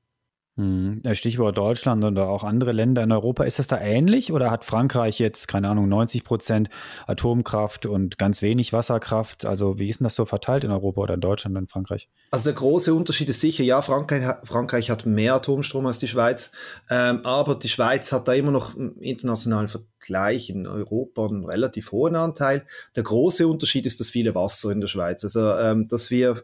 Hm, 0.61 1.01
Stichwort 1.13 1.57
Deutschland 1.57 2.03
oder 2.03 2.29
auch 2.29 2.43
andere 2.43 2.71
Länder 2.71 3.01
in 3.01 3.11
Europa. 3.11 3.45
Ist 3.45 3.57
das 3.57 3.67
da 3.67 3.81
ähnlich 3.81 4.31
oder 4.31 4.51
hat 4.51 4.63
Frankreich 4.63 5.17
jetzt, 5.17 5.47
keine 5.47 5.69
Ahnung, 5.69 5.89
90 5.89 6.23
Prozent 6.23 6.69
Atomkraft 7.07 7.87
und 7.87 8.19
ganz 8.19 8.43
wenig 8.43 8.71
Wasserkraft? 8.71 9.43
Also 9.43 9.79
wie 9.79 9.89
ist 9.89 10.01
denn 10.01 10.03
das 10.03 10.13
so 10.13 10.25
verteilt 10.25 10.63
in 10.63 10.69
Europa 10.69 11.01
oder 11.01 11.15
in 11.15 11.19
Deutschland 11.19 11.57
und 11.57 11.71
Frankreich? 11.71 12.09
Also 12.29 12.45
der 12.45 12.53
große 12.53 12.93
Unterschied 12.93 13.27
ist 13.29 13.41
sicher, 13.41 13.63
ja, 13.63 13.81
Frankreich, 13.81 14.23
Frankreich 14.43 14.91
hat 14.91 15.07
mehr 15.07 15.33
Atomstrom 15.33 15.87
als 15.87 15.97
die 15.97 16.07
Schweiz, 16.07 16.51
ähm, 16.91 17.21
aber 17.23 17.55
die 17.55 17.69
Schweiz 17.69 18.11
hat 18.11 18.27
da 18.27 18.33
immer 18.33 18.51
noch 18.51 18.75
im 18.75 18.99
internationalen 18.99 19.67
Vergleich 19.67 20.51
in 20.51 20.67
Europa 20.67 21.25
einen 21.25 21.43
relativ 21.43 21.91
hohen 21.91 22.15
Anteil. 22.15 22.67
Der 22.95 23.01
große 23.01 23.47
Unterschied 23.47 23.87
ist 23.87 23.99
das 23.99 24.09
viele 24.09 24.35
Wasser 24.35 24.69
in 24.69 24.81
der 24.81 24.89
Schweiz. 24.89 25.23
Also 25.23 25.55
ähm, 25.55 25.87
dass 25.87 26.11
wir 26.11 26.43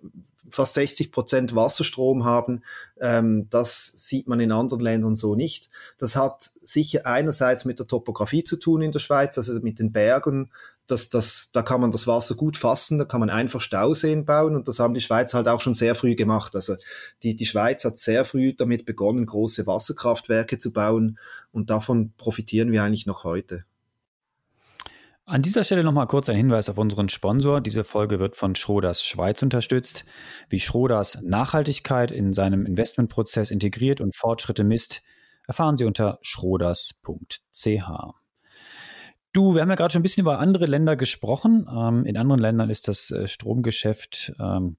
fast 0.49 0.75
60 0.75 1.11
Prozent 1.11 1.55
Wasserstrom 1.55 2.25
haben. 2.25 2.63
Ähm, 2.99 3.47
das 3.49 3.87
sieht 3.87 4.27
man 4.27 4.39
in 4.39 4.51
anderen 4.51 4.81
Ländern 4.81 5.15
so 5.15 5.35
nicht. 5.35 5.69
Das 5.97 6.15
hat 6.15 6.51
sicher 6.55 7.05
einerseits 7.05 7.65
mit 7.65 7.79
der 7.79 7.87
Topografie 7.87 8.43
zu 8.43 8.57
tun 8.57 8.81
in 8.81 8.91
der 8.91 8.99
Schweiz, 8.99 9.37
also 9.37 9.53
mit 9.59 9.79
den 9.79 9.91
Bergen. 9.91 10.51
das, 10.87 11.09
das, 11.09 11.49
da 11.51 11.63
kann 11.63 11.81
man 11.81 11.91
das 11.91 12.07
Wasser 12.07 12.35
gut 12.35 12.55
fassen, 12.55 12.97
da 12.97 13.05
kann 13.05 13.19
man 13.19 13.29
einfach 13.29 13.59
Stauseen 13.59 14.25
bauen 14.25 14.55
und 14.55 14.69
das 14.69 14.79
haben 14.79 14.93
die 14.93 15.01
Schweiz 15.01 15.33
halt 15.33 15.49
auch 15.49 15.59
schon 15.59 15.73
sehr 15.73 15.95
früh 15.95 16.15
gemacht. 16.15 16.55
Also 16.55 16.75
die, 17.23 17.35
die 17.35 17.45
Schweiz 17.45 17.83
hat 17.83 17.99
sehr 17.99 18.23
früh 18.23 18.53
damit 18.53 18.85
begonnen, 18.85 19.25
große 19.25 19.67
Wasserkraftwerke 19.67 20.57
zu 20.57 20.71
bauen 20.71 21.19
und 21.51 21.69
davon 21.69 22.13
profitieren 22.17 22.71
wir 22.71 22.83
eigentlich 22.83 23.05
noch 23.05 23.25
heute. 23.25 23.65
An 25.29 25.41
dieser 25.41 25.65
Stelle 25.65 25.83
nochmal 25.83 26.07
kurz 26.07 26.29
ein 26.29 26.37
Hinweis 26.37 26.69
auf 26.69 26.77
unseren 26.77 27.09
Sponsor. 27.09 27.59
Diese 27.59 27.83
Folge 27.83 28.17
wird 28.17 28.37
von 28.37 28.55
Schroders 28.55 29.03
Schweiz 29.03 29.43
unterstützt. 29.43 30.05
Wie 30.47 30.61
Schroders 30.61 31.19
Nachhaltigkeit 31.21 32.11
in 32.11 32.31
seinem 32.31 32.65
Investmentprozess 32.65 33.51
integriert 33.51 33.99
und 33.99 34.15
Fortschritte 34.15 34.63
misst, 34.63 35.03
erfahren 35.45 35.75
Sie 35.75 35.83
unter 35.83 36.17
schroders.ch. 36.21 36.95
Du, 39.33 39.53
wir 39.53 39.61
haben 39.61 39.69
ja 39.69 39.75
gerade 39.75 39.91
schon 39.91 39.99
ein 39.99 40.03
bisschen 40.03 40.21
über 40.21 40.39
andere 40.39 40.65
Länder 40.65 40.95
gesprochen. 40.95 41.67
Ähm, 41.69 42.05
in 42.05 42.15
anderen 42.15 42.39
Ländern 42.39 42.69
ist 42.69 42.87
das 42.87 43.11
äh, 43.11 43.27
Stromgeschäft 43.27 44.31
ähm, 44.39 44.77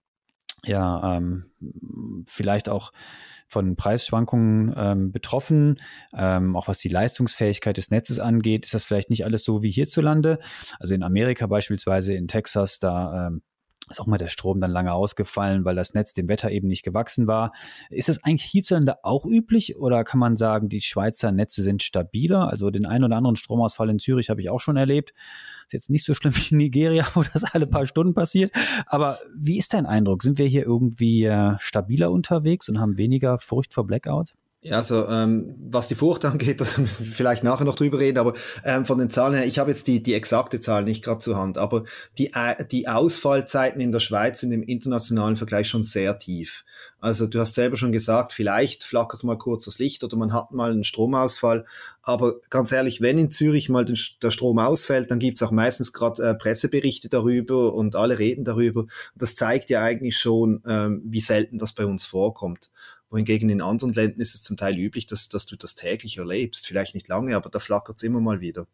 ja 0.64 1.16
ähm, 1.16 1.44
vielleicht 2.26 2.68
auch 2.68 2.92
von 3.46 3.76
Preisschwankungen 3.76 4.74
ähm, 4.76 5.12
betroffen. 5.12 5.80
Ähm, 6.14 6.54
auch 6.54 6.68
was 6.68 6.78
die 6.78 6.90
Leistungsfähigkeit 6.90 7.76
des 7.76 7.90
Netzes 7.90 8.18
angeht, 8.18 8.66
ist 8.66 8.74
das 8.74 8.84
vielleicht 8.84 9.10
nicht 9.10 9.24
alles 9.24 9.42
so 9.42 9.62
wie 9.62 9.70
hierzulande. 9.70 10.38
Also 10.78 10.94
in 10.94 11.02
Amerika 11.02 11.46
beispielsweise, 11.46 12.14
in 12.14 12.28
Texas, 12.28 12.78
da 12.78 13.28
ähm, 13.28 13.42
ist 13.90 14.00
auch 14.00 14.06
mal 14.06 14.18
der 14.18 14.28
Strom 14.28 14.60
dann 14.60 14.70
lange 14.70 14.92
ausgefallen, 14.92 15.64
weil 15.64 15.76
das 15.76 15.94
Netz 15.94 16.12
dem 16.12 16.28
Wetter 16.28 16.50
eben 16.50 16.68
nicht 16.68 16.82
gewachsen 16.82 17.26
war. 17.26 17.52
Ist 17.90 18.08
das 18.08 18.22
eigentlich 18.22 18.44
hierzulande 18.44 19.04
auch 19.04 19.24
üblich 19.24 19.76
oder 19.76 20.04
kann 20.04 20.20
man 20.20 20.36
sagen, 20.36 20.68
die 20.68 20.80
Schweizer 20.80 21.32
Netze 21.32 21.62
sind 21.62 21.82
stabiler? 21.82 22.50
Also 22.50 22.70
den 22.70 22.86
einen 22.86 23.04
oder 23.04 23.16
anderen 23.16 23.36
Stromausfall 23.36 23.90
in 23.90 23.98
Zürich 23.98 24.30
habe 24.30 24.40
ich 24.40 24.50
auch 24.50 24.60
schon 24.60 24.76
erlebt. 24.76 25.14
Ist 25.66 25.72
jetzt 25.72 25.90
nicht 25.90 26.04
so 26.04 26.14
schlimm 26.14 26.34
wie 26.36 26.50
in 26.50 26.58
Nigeria, 26.58 27.06
wo 27.14 27.22
das 27.22 27.44
alle 27.44 27.66
paar 27.66 27.86
Stunden 27.86 28.14
passiert. 28.14 28.52
Aber 28.86 29.18
wie 29.34 29.58
ist 29.58 29.72
dein 29.72 29.86
Eindruck? 29.86 30.22
Sind 30.22 30.38
wir 30.38 30.46
hier 30.46 30.64
irgendwie 30.64 31.24
äh, 31.24 31.54
stabiler 31.58 32.10
unterwegs 32.10 32.68
und 32.68 32.80
haben 32.80 32.98
weniger 32.98 33.38
Furcht 33.38 33.74
vor 33.74 33.86
Blackout? 33.86 34.34
Ja, 34.60 34.78
also 34.78 35.06
ähm, 35.06 35.54
was 35.70 35.86
die 35.86 35.94
Furcht 35.94 36.24
angeht, 36.24 36.60
da 36.60 36.64
müssen 36.78 37.06
wir 37.06 37.12
vielleicht 37.12 37.44
nachher 37.44 37.64
noch 37.64 37.76
drüber 37.76 38.00
reden, 38.00 38.18
aber 38.18 38.34
ähm, 38.64 38.84
von 38.84 38.98
den 38.98 39.08
Zahlen 39.08 39.34
her, 39.34 39.46
ich 39.46 39.60
habe 39.60 39.70
jetzt 39.70 39.86
die, 39.86 40.02
die 40.02 40.14
exakte 40.14 40.58
Zahl 40.58 40.82
nicht 40.82 41.04
gerade 41.04 41.20
zur 41.20 41.36
Hand, 41.36 41.58
aber 41.58 41.84
die, 42.18 42.32
äh, 42.34 42.64
die 42.66 42.88
Ausfallzeiten 42.88 43.80
in 43.80 43.92
der 43.92 44.00
Schweiz 44.00 44.40
sind 44.40 44.50
im 44.50 44.64
internationalen 44.64 45.36
Vergleich 45.36 45.68
schon 45.68 45.84
sehr 45.84 46.18
tief. 46.18 46.64
Also 46.98 47.28
du 47.28 47.38
hast 47.38 47.54
selber 47.54 47.76
schon 47.76 47.92
gesagt, 47.92 48.32
vielleicht 48.32 48.82
flackert 48.82 49.22
mal 49.22 49.38
kurz 49.38 49.66
das 49.66 49.78
Licht 49.78 50.02
oder 50.02 50.16
man 50.16 50.32
hat 50.32 50.50
mal 50.50 50.72
einen 50.72 50.82
Stromausfall, 50.82 51.64
aber 52.02 52.40
ganz 52.50 52.72
ehrlich, 52.72 53.00
wenn 53.00 53.18
in 53.18 53.30
Zürich 53.30 53.68
mal 53.68 53.84
den, 53.84 53.96
der 54.22 54.32
Strom 54.32 54.58
ausfällt, 54.58 55.12
dann 55.12 55.20
gibt's 55.20 55.42
auch 55.44 55.52
meistens 55.52 55.92
gerade 55.92 56.20
äh, 56.20 56.34
Presseberichte 56.34 57.08
darüber 57.08 57.74
und 57.74 57.94
alle 57.94 58.18
reden 58.18 58.44
darüber. 58.44 58.86
Das 59.14 59.36
zeigt 59.36 59.70
ja 59.70 59.82
eigentlich 59.82 60.18
schon, 60.18 60.64
ähm, 60.66 61.02
wie 61.04 61.20
selten 61.20 61.58
das 61.58 61.72
bei 61.72 61.86
uns 61.86 62.04
vorkommt 62.04 62.70
wohingegen 63.10 63.48
in 63.50 63.60
anderen 63.60 63.92
Ländern 63.92 64.20
ist 64.20 64.34
es 64.34 64.42
zum 64.42 64.56
Teil 64.56 64.76
üblich, 64.76 65.06
dass, 65.06 65.28
dass 65.28 65.46
du 65.46 65.56
das 65.56 65.74
täglich 65.74 66.18
erlebst. 66.18 66.66
Vielleicht 66.66 66.94
nicht 66.94 67.08
lange, 67.08 67.36
aber 67.36 67.50
da 67.50 67.58
flackert 67.58 67.96
es 67.96 68.02
immer 68.02 68.20
mal 68.20 68.40
wieder. 68.40 68.66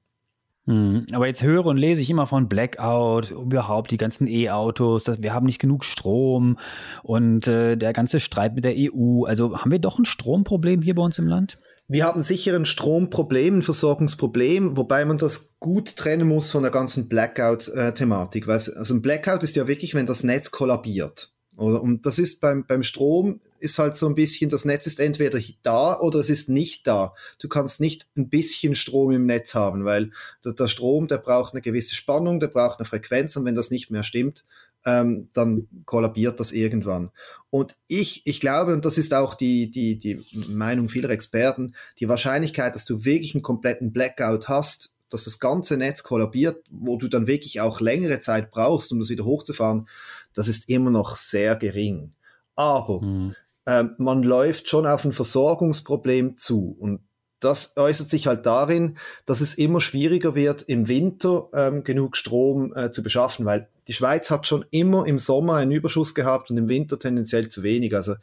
Hm, 0.67 1.05
aber 1.12 1.26
jetzt 1.26 1.43
höre 1.43 1.67
und 1.67 1.76
lese 1.76 2.00
ich 2.00 2.09
immer 2.09 2.26
von 2.26 2.49
Blackout, 2.49 3.31
überhaupt 3.31 3.91
die 3.91 3.99
ganzen 3.99 4.26
E-Autos, 4.26 5.05
wir 5.19 5.35
haben 5.35 5.45
nicht 5.45 5.59
genug 5.59 5.85
Strom 5.85 6.59
und 7.03 7.47
äh, 7.47 7.76
der 7.76 7.93
ganze 7.93 8.19
Streit 8.19 8.55
mit 8.55 8.64
der 8.64 8.75
EU. 8.75 9.25
Also 9.25 9.59
haben 9.59 9.71
wir 9.71 9.79
doch 9.79 9.99
ein 9.99 10.07
Stromproblem 10.07 10.81
hier 10.81 10.95
bei 10.95 11.03
uns 11.03 11.19
im 11.19 11.26
Land? 11.26 11.59
Wir 11.87 12.05
haben 12.07 12.23
sicher 12.23 12.57
ein 12.57 12.64
Stromproblem, 12.64 13.59
ein 13.59 13.62
Versorgungsproblem, 13.62 14.79
wobei 14.79 15.05
man 15.05 15.19
das 15.19 15.55
gut 15.61 15.97
trennen 15.97 16.26
muss 16.26 16.50
von 16.50 16.62
der 16.62 16.73
ganzen 16.73 17.11
Blackout-Thematik. 17.11 18.49
Also 18.49 18.95
ein 18.95 19.03
Blackout 19.03 19.43
ist 19.43 19.57
ja 19.57 19.69
wirklich, 19.69 19.95
wenn 19.95 20.07
das 20.07 20.25
Netz 20.25 20.50
kollabiert. 20.50 21.34
Oder? 21.57 21.81
Und 21.81 22.05
das 22.05 22.19
ist 22.19 22.41
beim, 22.41 22.67
beim 22.67 22.83
Strom 22.83 23.41
ist 23.61 23.79
halt 23.79 23.97
so 23.97 24.07
ein 24.07 24.15
bisschen, 24.15 24.51
das 24.51 24.65
Netz 24.65 24.87
ist 24.87 24.99
entweder 24.99 25.39
da 25.63 25.99
oder 26.01 26.19
es 26.19 26.29
ist 26.29 26.49
nicht 26.49 26.87
da. 26.87 27.15
Du 27.39 27.49
kannst 27.49 27.81
nicht 27.81 28.09
ein 28.17 28.29
bisschen 28.29 28.75
Strom 28.75 29.13
im 29.13 29.27
Netz 29.27 29.55
haben, 29.55 29.85
weil 29.85 30.11
der, 30.45 30.53
der 30.53 30.69
Strom, 30.69 31.07
der 31.07 31.19
braucht 31.19 31.55
eine 31.55 31.63
gewisse 31.63 31.95
Spannung, 31.95 32.41
der 32.41 32.49
braucht 32.49 32.79
eine 32.79 32.87
Frequenz 32.87 33.37
und 33.37 33.45
wenn 33.45 33.55
das 33.55 33.71
nicht 33.71 33.91
mehr 33.91 34.03
stimmt, 34.03 34.45
ähm, 34.85 35.29
dann 35.33 35.69
kollabiert 35.87 36.41
das 36.41 36.53
irgendwann. 36.53 37.11
Und 37.51 37.77
ich, 37.87 38.23
ich 38.25 38.41
glaube, 38.41 38.73
und 38.73 38.85
das 38.85 38.99
ist 38.99 39.15
auch 39.15 39.35
die, 39.35 39.71
die, 39.71 39.99
die 39.99 40.19
Meinung 40.49 40.89
vieler 40.89 41.11
Experten, 41.11 41.75
die 42.01 42.09
Wahrscheinlichkeit, 42.09 42.75
dass 42.75 42.85
du 42.85 43.05
wirklich 43.05 43.35
einen 43.35 43.43
kompletten 43.43 43.93
Blackout 43.93 44.49
hast, 44.49 44.95
dass 45.09 45.25
das 45.25 45.39
ganze 45.39 45.77
Netz 45.77 46.03
kollabiert, 46.03 46.65
wo 46.71 46.97
du 46.97 47.09
dann 47.09 47.27
wirklich 47.27 47.61
auch 47.61 47.81
längere 47.81 48.21
Zeit 48.21 48.51
brauchst, 48.51 48.91
um 48.91 48.99
das 48.99 49.11
wieder 49.11 49.25
hochzufahren, 49.25 49.87
das 50.35 50.49
ist 50.49 50.69
immer 50.69 50.91
noch 50.91 51.17
sehr 51.17 51.57
gering. 51.57 52.12
Aber 52.57 53.00
mhm. 53.00 53.35
äh, 53.67 53.85
man 53.99 54.23
läuft 54.23 54.69
schon 54.69 54.87
auf 54.87 55.05
ein 55.05 55.12
Versorgungsproblem 55.12 56.37
zu 56.37 56.76
und 56.79 57.00
das 57.45 57.76
äußert 57.76 58.09
sich 58.09 58.26
halt 58.26 58.47
darin, 58.47 58.97
dass 59.26 59.43
es 59.43 59.55
immer 59.55 59.81
schwieriger 59.81 60.35
wird, 60.35 60.62
im 60.62 60.88
Winter 60.88 61.49
ähm, 61.53 61.85
genug 61.85 62.17
Strom 62.17 62.73
äh, 62.75 62.91
zu 62.91 63.03
beschaffen, 63.03 63.45
weil 63.45 63.69
die 63.87 63.93
Schweiz 63.93 64.31
hat 64.31 64.47
schon 64.47 64.64
immer 64.71 65.07
im 65.07 65.19
Sommer 65.19 65.57
einen 65.57 65.73
Überschuss 65.73 66.14
gehabt 66.14 66.50
und 66.50 66.57
im 66.57 66.71
Winter 66.71 66.99
tendenziell 66.99 67.49
zu 67.49 67.62
wenig. 67.62 67.95
Also 67.95 68.14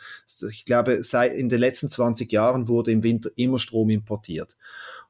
ich 0.49 0.65
glaube, 0.65 1.03
seit 1.03 1.33
in 1.33 1.49
den 1.49 1.59
letzten 1.59 1.87
20 1.87 2.31
Jahren 2.31 2.67
wurde 2.67 2.91
im 2.91 3.03
Winter 3.03 3.29
immer 3.35 3.59
Strom 3.59 3.91
importiert. 3.91 4.57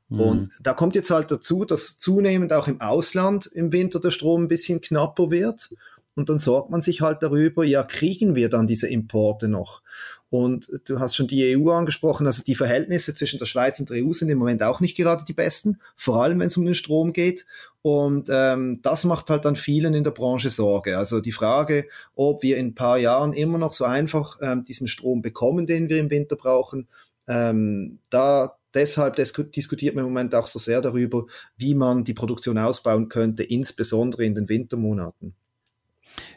Mhm. 0.10 0.20
Und 0.20 0.50
da 0.62 0.74
kommt 0.74 0.96
jetzt 0.96 1.10
halt 1.10 1.32
dazu, 1.32 1.64
dass 1.64 1.98
zunehmend 1.98 2.52
auch 2.52 2.68
im 2.68 2.82
Ausland 2.82 3.46
im 3.46 3.72
Winter 3.72 4.02
der 4.02 4.12
Strom 4.12 4.44
ein 4.44 4.48
bisschen 4.50 4.82
knapper 4.82 5.32
wird. 5.32 5.70
Und 6.16 6.30
dann 6.30 6.40
sorgt 6.40 6.70
man 6.70 6.82
sich 6.82 7.02
halt 7.02 7.24
darüber, 7.24 7.64
ja, 7.64 7.84
kriegen 7.84 8.36
wir 8.36 8.50
dann 8.50 8.68
diese 8.68 8.88
Importe 8.88 9.48
noch? 9.48 9.82
Und 10.30 10.70
du 10.86 11.00
hast 11.00 11.16
schon 11.16 11.28
die 11.28 11.58
EU 11.58 11.72
angesprochen, 11.72 12.26
also 12.26 12.44
die 12.44 12.56
Verhältnisse 12.56 13.14
zwischen 13.14 13.38
der 13.38 13.46
Schweiz 13.46 13.80
und 13.80 13.90
der 13.90 14.06
EU 14.06 14.14
sind 14.14 14.30
im 14.30 14.38
Moment 14.38 14.64
auch 14.64 14.80
nicht 14.80 14.96
gerade 14.96 15.26
die 15.26 15.34
besten, 15.34 15.80
vor 15.98 16.24
allem 16.24 16.40
wenn 16.40 16.48
es 16.48 16.56
um 16.58 16.66
den 16.66 16.74
Strom 16.74 17.12
geht. 17.12 17.46
Und 17.82 18.30
ähm, 18.32 18.80
das 18.82 19.04
macht 19.04 19.30
halt 19.30 19.44
dann 19.44 19.56
vielen 19.56 19.94
in 19.94 20.04
der 20.04 20.12
Branche 20.12 20.50
Sorge. 20.50 20.98
Also 20.98 21.20
die 21.20 21.32
Frage, 21.32 21.88
ob 22.16 22.44
wir 22.44 22.58
in 22.58 22.68
ein 22.68 22.76
paar 22.76 22.98
Jahren 22.98 23.34
immer 23.34 23.58
noch 23.58 23.74
so 23.74 23.86
einfach 23.86 24.38
ähm, 24.42 24.64
diesen 24.64 24.88
Strom 24.88 25.22
bekommen, 25.22 25.66
den 25.66 25.90
wir 25.90 25.98
im 25.98 26.10
Winter 26.10 26.36
brauchen, 26.36 26.88
ähm, 27.28 28.00
da 28.10 28.56
deshalb 28.74 29.16
diskutiert 29.16 29.96
man 29.96 30.06
im 30.06 30.12
Moment 30.12 30.34
auch 30.36 30.48
so 30.48 30.60
sehr 30.60 30.82
darüber, 30.82 31.26
wie 31.58 31.76
man 31.76 32.04
die 32.04 32.14
Produktion 32.14 32.58
ausbauen 32.58 33.10
könnte, 33.10 33.44
insbesondere 33.44 34.24
in 34.24 34.36
den 34.36 34.48
Wintermonaten. 34.48 35.36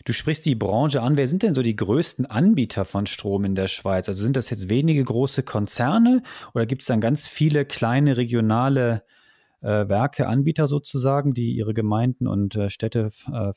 Du 0.05 0.13
sprichst 0.13 0.45
die 0.45 0.55
Branche 0.55 1.01
an. 1.03 1.17
Wer 1.17 1.29
sind 1.29 1.43
denn 1.43 1.55
so 1.55 1.63
die 1.63 1.77
größten 1.77 2.27
Anbieter 2.27 2.85
von 2.85 3.07
Strom 3.07 3.45
in 3.45 3.55
der 3.55 3.69
Schweiz? 3.69 4.09
Also 4.09 4.23
sind 4.23 4.37
das 4.37 4.51
jetzt 4.51 4.69
wenige 4.69 5.03
große 5.03 5.43
Konzerne 5.43 6.23
oder 6.55 6.67
gibt 6.67 6.83
es 6.83 6.89
dann 6.89 7.01
ganz 7.01 7.27
viele 7.27 7.65
kleine 7.65 8.17
regionale 8.17 9.03
äh, 9.63 9.89
Werke, 9.89 10.27
Anbieter 10.27 10.67
sozusagen, 10.67 11.33
die 11.33 11.53
ihre 11.53 11.75
Gemeinden 11.75 12.27
und 12.27 12.55
äh, 12.57 12.69
Städte 12.69 13.11
äh, 13.33 13.53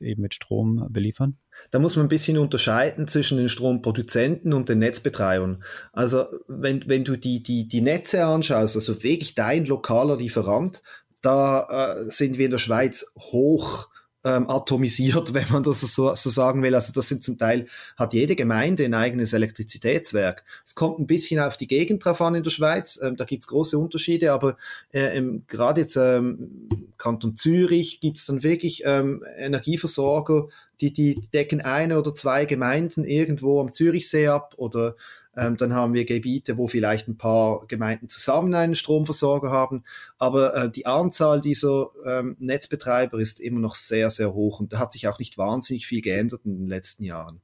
eben 0.00 0.22
mit 0.22 0.34
Strom 0.34 0.86
beliefern? 0.90 1.36
Da 1.70 1.78
muss 1.78 1.96
man 1.96 2.06
ein 2.06 2.08
bisschen 2.08 2.38
unterscheiden 2.38 3.06
zwischen 3.06 3.36
den 3.36 3.50
Stromproduzenten 3.50 4.54
und 4.54 4.70
den 4.70 4.78
Netzbetreibern. 4.78 5.62
Also 5.92 6.24
wenn, 6.48 6.88
wenn 6.88 7.04
du 7.04 7.16
die, 7.16 7.42
die, 7.42 7.68
die 7.68 7.82
Netze 7.82 8.24
anschaust, 8.24 8.76
also 8.76 9.02
wirklich 9.02 9.34
dein 9.34 9.66
lokaler 9.66 10.16
Lieferant, 10.16 10.82
da 11.20 11.98
äh, 11.98 12.10
sind 12.10 12.38
wir 12.38 12.46
in 12.46 12.50
der 12.52 12.58
Schweiz 12.58 13.12
hoch 13.18 13.89
ähm, 14.24 14.48
atomisiert, 14.48 15.34
wenn 15.34 15.46
man 15.50 15.62
das 15.62 15.80
so, 15.80 16.14
so 16.14 16.30
sagen 16.30 16.62
will. 16.62 16.74
Also 16.74 16.92
das 16.92 17.08
sind 17.08 17.22
zum 17.22 17.38
Teil, 17.38 17.66
hat 17.96 18.14
jede 18.14 18.36
Gemeinde 18.36 18.84
ein 18.84 18.94
eigenes 18.94 19.32
Elektrizitätswerk. 19.32 20.44
Es 20.64 20.74
kommt 20.74 20.98
ein 20.98 21.06
bisschen 21.06 21.40
auf 21.40 21.56
die 21.56 21.66
Gegend 21.66 22.04
drauf 22.04 22.20
an 22.20 22.34
in 22.34 22.42
der 22.42 22.50
Schweiz, 22.50 22.98
ähm, 23.02 23.16
da 23.16 23.24
gibt's 23.24 23.48
große 23.48 23.78
Unterschiede, 23.78 24.32
aber 24.32 24.56
äh, 24.92 25.20
gerade 25.46 25.82
jetzt 25.82 25.96
ähm, 25.96 26.68
Kanton 26.98 27.36
Zürich 27.36 28.00
gibt's 28.00 28.26
dann 28.26 28.42
wirklich 28.42 28.82
ähm, 28.84 29.24
Energieversorger, 29.38 30.48
die, 30.80 30.92
die 30.92 31.14
decken 31.32 31.60
eine 31.60 31.98
oder 31.98 32.14
zwei 32.14 32.44
Gemeinden 32.44 33.04
irgendwo 33.04 33.60
am 33.60 33.72
Zürichsee 33.72 34.28
ab 34.28 34.54
oder 34.56 34.96
ähm, 35.36 35.56
dann 35.56 35.74
haben 35.74 35.94
wir 35.94 36.04
Gebiete, 36.04 36.58
wo 36.58 36.66
vielleicht 36.66 37.06
ein 37.08 37.16
paar 37.16 37.66
Gemeinden 37.66 38.08
zusammen 38.08 38.54
einen 38.54 38.74
Stromversorger 38.74 39.50
haben. 39.50 39.84
Aber 40.18 40.54
äh, 40.54 40.70
die 40.70 40.86
Anzahl 40.86 41.40
dieser 41.40 41.90
ähm, 42.04 42.36
Netzbetreiber 42.40 43.18
ist 43.18 43.40
immer 43.40 43.60
noch 43.60 43.74
sehr, 43.74 44.10
sehr 44.10 44.34
hoch 44.34 44.60
und 44.60 44.72
da 44.72 44.78
hat 44.78 44.92
sich 44.92 45.06
auch 45.06 45.18
nicht 45.18 45.38
wahnsinnig 45.38 45.86
viel 45.86 46.02
geändert 46.02 46.42
in 46.44 46.58
den 46.58 46.68
letzten 46.68 47.04
Jahren. 47.04 47.40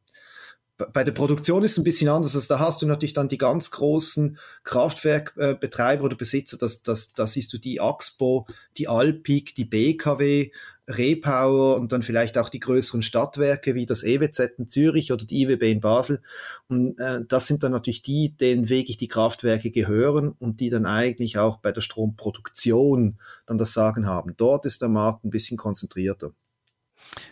Bei 0.93 1.05
der 1.05 1.13
Produktion 1.13 1.63
ist 1.63 1.73
es 1.73 1.79
ein 1.79 1.85
bisschen 1.85 2.11
anders. 2.11 2.35
Also 2.35 2.53
da 2.53 2.61
hast 2.61 2.83
du 2.83 2.87
natürlich 2.87 3.15
dann 3.15 3.29
die 3.29 3.39
ganz 3.39 3.71
großen 3.71 4.39
Kraftwerkbetreiber 4.63 6.05
oder 6.05 6.17
Besitzer. 6.17 6.59
Das, 6.59 6.83
das, 6.83 7.15
da 7.15 7.27
siehst 7.27 7.51
du 7.55 7.59
die 7.59 7.81
Axpo, 7.81 8.47
die 8.77 8.87
Alpic, 8.87 9.55
die 9.57 9.65
BKW, 9.65 10.51
Repower 10.89 11.77
und 11.77 11.93
dann 11.93 12.03
vielleicht 12.03 12.39
auch 12.39 12.49
die 12.49 12.61
größeren 12.61 13.03
Stadtwerke 13.03 13.75
wie 13.75 13.87
das 13.87 14.03
EWZ 14.05 14.59
in 14.59 14.69
Zürich 14.69 15.13
oder 15.13 15.25
die 15.25 15.43
IWB 15.43 15.71
in 15.71 15.81
Basel. 15.81 16.23
Und 16.69 16.99
äh, 16.99 17.21
das 17.27 17.47
sind 17.47 17.63
dann 17.63 17.73
natürlich 17.73 18.03
die, 18.03 18.37
denen 18.37 18.69
wirklich 18.69 18.97
die 18.97 19.09
Kraftwerke 19.09 19.71
gehören 19.71 20.31
und 20.39 20.61
die 20.61 20.71
dann 20.71 20.87
eigentlich 20.87 21.39
auch 21.39 21.59
bei 21.59 21.73
der 21.73 21.81
Stromproduktion 21.81 23.19
dann 23.47 23.59
das 23.59 23.73
Sagen 23.73 24.07
haben. 24.07 24.35
Dort 24.37 24.65
ist 24.67 24.83
der 24.83 24.89
Markt 24.89 25.25
ein 25.25 25.31
bisschen 25.31 25.57
konzentrierter. 25.57 26.33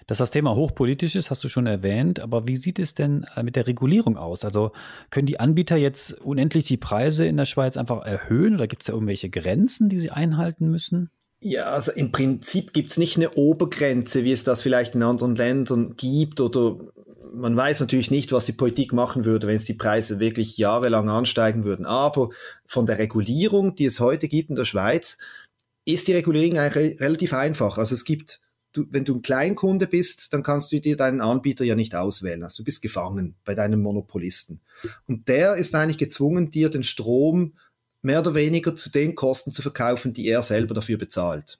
Dass 0.07 0.19
das 0.19 0.31
Thema 0.31 0.55
hochpolitisch 0.55 1.17
ist, 1.17 1.31
hast 1.31 1.43
du 1.45 1.49
schon 1.49 1.67
erwähnt, 1.67 2.21
aber 2.21 2.47
wie 2.47 2.57
sieht 2.57 2.79
es 2.79 2.95
denn 2.95 3.25
äh, 3.35 3.43
mit 3.43 3.57
der 3.57 3.67
Regulierung 3.67 4.17
aus? 4.17 4.45
Also 4.45 4.73
können 5.11 5.27
die 5.27 5.41
Anbieter 5.41 5.77
jetzt 5.77 6.13
unendlich 6.21 6.65
die 6.65 6.77
Preise 6.77 7.25
in 7.27 7.37
der 7.37 7.45
Schweiz 7.45 7.77
einfach 7.77 8.05
erhöhen 8.05 8.55
oder 8.55 8.67
gibt 8.67 8.83
es 8.83 8.87
da 8.87 8.93
irgendwelche 8.93 9.31
Grenzen, 9.31 9.89
die 9.89 9.99
sie 9.99 10.11
einhalten 10.11 10.71
müssen? 10.71 11.11
Ja, 11.47 11.65
also 11.65 11.93
im 11.93 12.11
Prinzip 12.11 12.73
gibt 12.73 12.89
es 12.89 12.97
nicht 12.97 13.19
eine 13.19 13.33
Obergrenze, 13.33 14.25
wie 14.25 14.33
es 14.33 14.45
das 14.45 14.63
vielleicht 14.63 14.95
in 14.95 15.03
anderen 15.03 15.37
Ländern 15.37 15.95
gibt 15.95 16.41
oder 16.41 16.79
man 17.35 17.55
weiß 17.55 17.81
natürlich 17.81 18.11
nicht, 18.11 18.33
was 18.33 18.47
die 18.47 18.53
Politik 18.53 18.95
machen 18.95 19.27
würde, 19.27 19.47
wenn 19.47 19.57
es 19.57 19.67
die 19.67 19.75
Preise 19.75 20.21
wirklich 20.21 20.57
jahrelang 20.57 21.11
ansteigen 21.11 21.65
würden. 21.65 21.85
Aber 21.85 22.31
von 22.65 22.87
der 22.87 22.99
Regulierung, 22.99 23.75
die 23.75 23.85
es 23.85 24.01
heute 24.01 24.27
gibt 24.27 24.49
in 24.49 24.57
der 24.57 24.65
Schweiz, 24.65 25.19
ist 25.85 26.09
die 26.09 26.15
Regulierung 26.15 26.59
eigentlich 26.59 26.99
relativ 26.99 27.35
einfach. 27.35 27.77
Also 27.77 27.93
es 27.95 28.07
gibt 28.07 28.41
du, 28.73 28.87
wenn 28.91 29.05
du 29.05 29.17
ein 29.17 29.23
Kleinkunde 29.23 29.87
bist, 29.87 30.33
dann 30.33 30.43
kannst 30.43 30.71
du 30.73 30.81
dir 30.81 30.97
deinen 30.97 31.21
Anbieter 31.21 31.65
ja 31.65 31.75
nicht 31.75 31.95
auswählen. 31.95 32.43
Also 32.43 32.63
du 32.63 32.65
bist 32.65 32.83
gefangen 32.83 33.37
bei 33.45 33.55
deinem 33.55 33.81
Monopolisten. 33.81 34.61
Und 35.07 35.29
der 35.29 35.57
ist 35.57 35.75
eigentlich 35.75 35.99
gezwungen, 35.99 36.51
dir 36.51 36.69
den 36.69 36.83
Strom 36.83 37.55
mehr 38.05 38.21
oder 38.21 38.35
weniger 38.35 38.75
zu 38.75 38.91
den 38.91 39.15
Kosten 39.15 39.51
zu 39.51 39.63
verkaufen, 39.63 40.13
die 40.13 40.29
er 40.29 40.43
selber 40.43 40.75
dafür 40.75 40.99
bezahlt. 40.99 41.59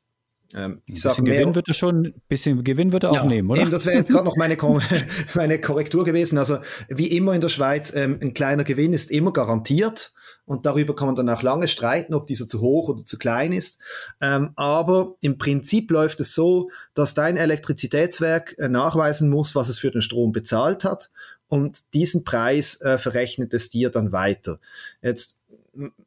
Ähm, 0.55 0.83
ich 0.87 1.01
sag, 1.01 1.17
bisschen 1.17 1.25
Gewinn 1.25 1.55
wird 1.55 1.69
er 1.69 1.75
schon, 1.75 2.07
ein 2.07 2.23
bisschen 2.29 2.63
Gewinn 2.63 2.93
wird 2.93 3.03
er 3.03 3.11
auch 3.11 3.15
ja, 3.17 3.25
nehmen, 3.27 3.51
oder? 3.51 3.63
Eben, 3.63 3.71
das 3.71 3.87
wäre 3.87 3.97
jetzt 3.97 4.11
gerade 4.11 4.25
noch 4.25 4.37
meine, 4.37 4.57
meine 5.35 5.61
Korrektur 5.61 6.05
gewesen. 6.05 6.39
Also 6.39 6.59
wie 6.89 7.09
immer 7.09 7.35
in 7.35 7.41
der 7.41 7.49
Schweiz, 7.49 7.93
ähm, 7.95 8.19
ein 8.23 8.35
kleiner 8.35 8.65
Gewinn 8.65 8.93
ist 8.93 9.11
immer 9.11 9.33
garantiert. 9.33 10.13
Und 10.47 10.67
darüber 10.67 10.95
kann 10.95 11.07
man 11.07 11.15
dann 11.15 11.31
auch 11.31 11.43
lange 11.43 11.69
streiten, 11.69 12.13
ob 12.13 12.27
dieser 12.27 12.47
zu 12.47 12.61
hoch 12.61 12.91
oder 12.91 13.07
zu 13.07 13.17
klein 13.17 13.53
ist. 13.53 13.81
Ähm, 14.21 14.51
aber 14.57 15.15
im 15.23 15.39
Prinzip 15.39 15.91
läuft 15.91 16.21
es 16.21 16.35
so, 16.35 16.69
dass 16.93 17.15
dein 17.15 17.39
Elektrizitätswerk 17.39 18.55
äh, 18.59 18.69
nachweisen 18.69 19.31
muss, 19.31 19.55
was 19.55 19.71
es 19.71 19.79
für 19.79 19.91
den 19.91 20.03
Strom 20.03 20.33
bezahlt 20.33 20.85
hat. 20.85 21.11
Und 21.49 21.95
diesen 21.95 22.25
Preis 22.25 22.81
äh, 22.83 22.99
verrechnet 22.99 23.55
es 23.55 23.71
dir 23.71 23.91
dann 23.91 24.13
weiter. 24.13 24.61
Jetzt 25.03 25.39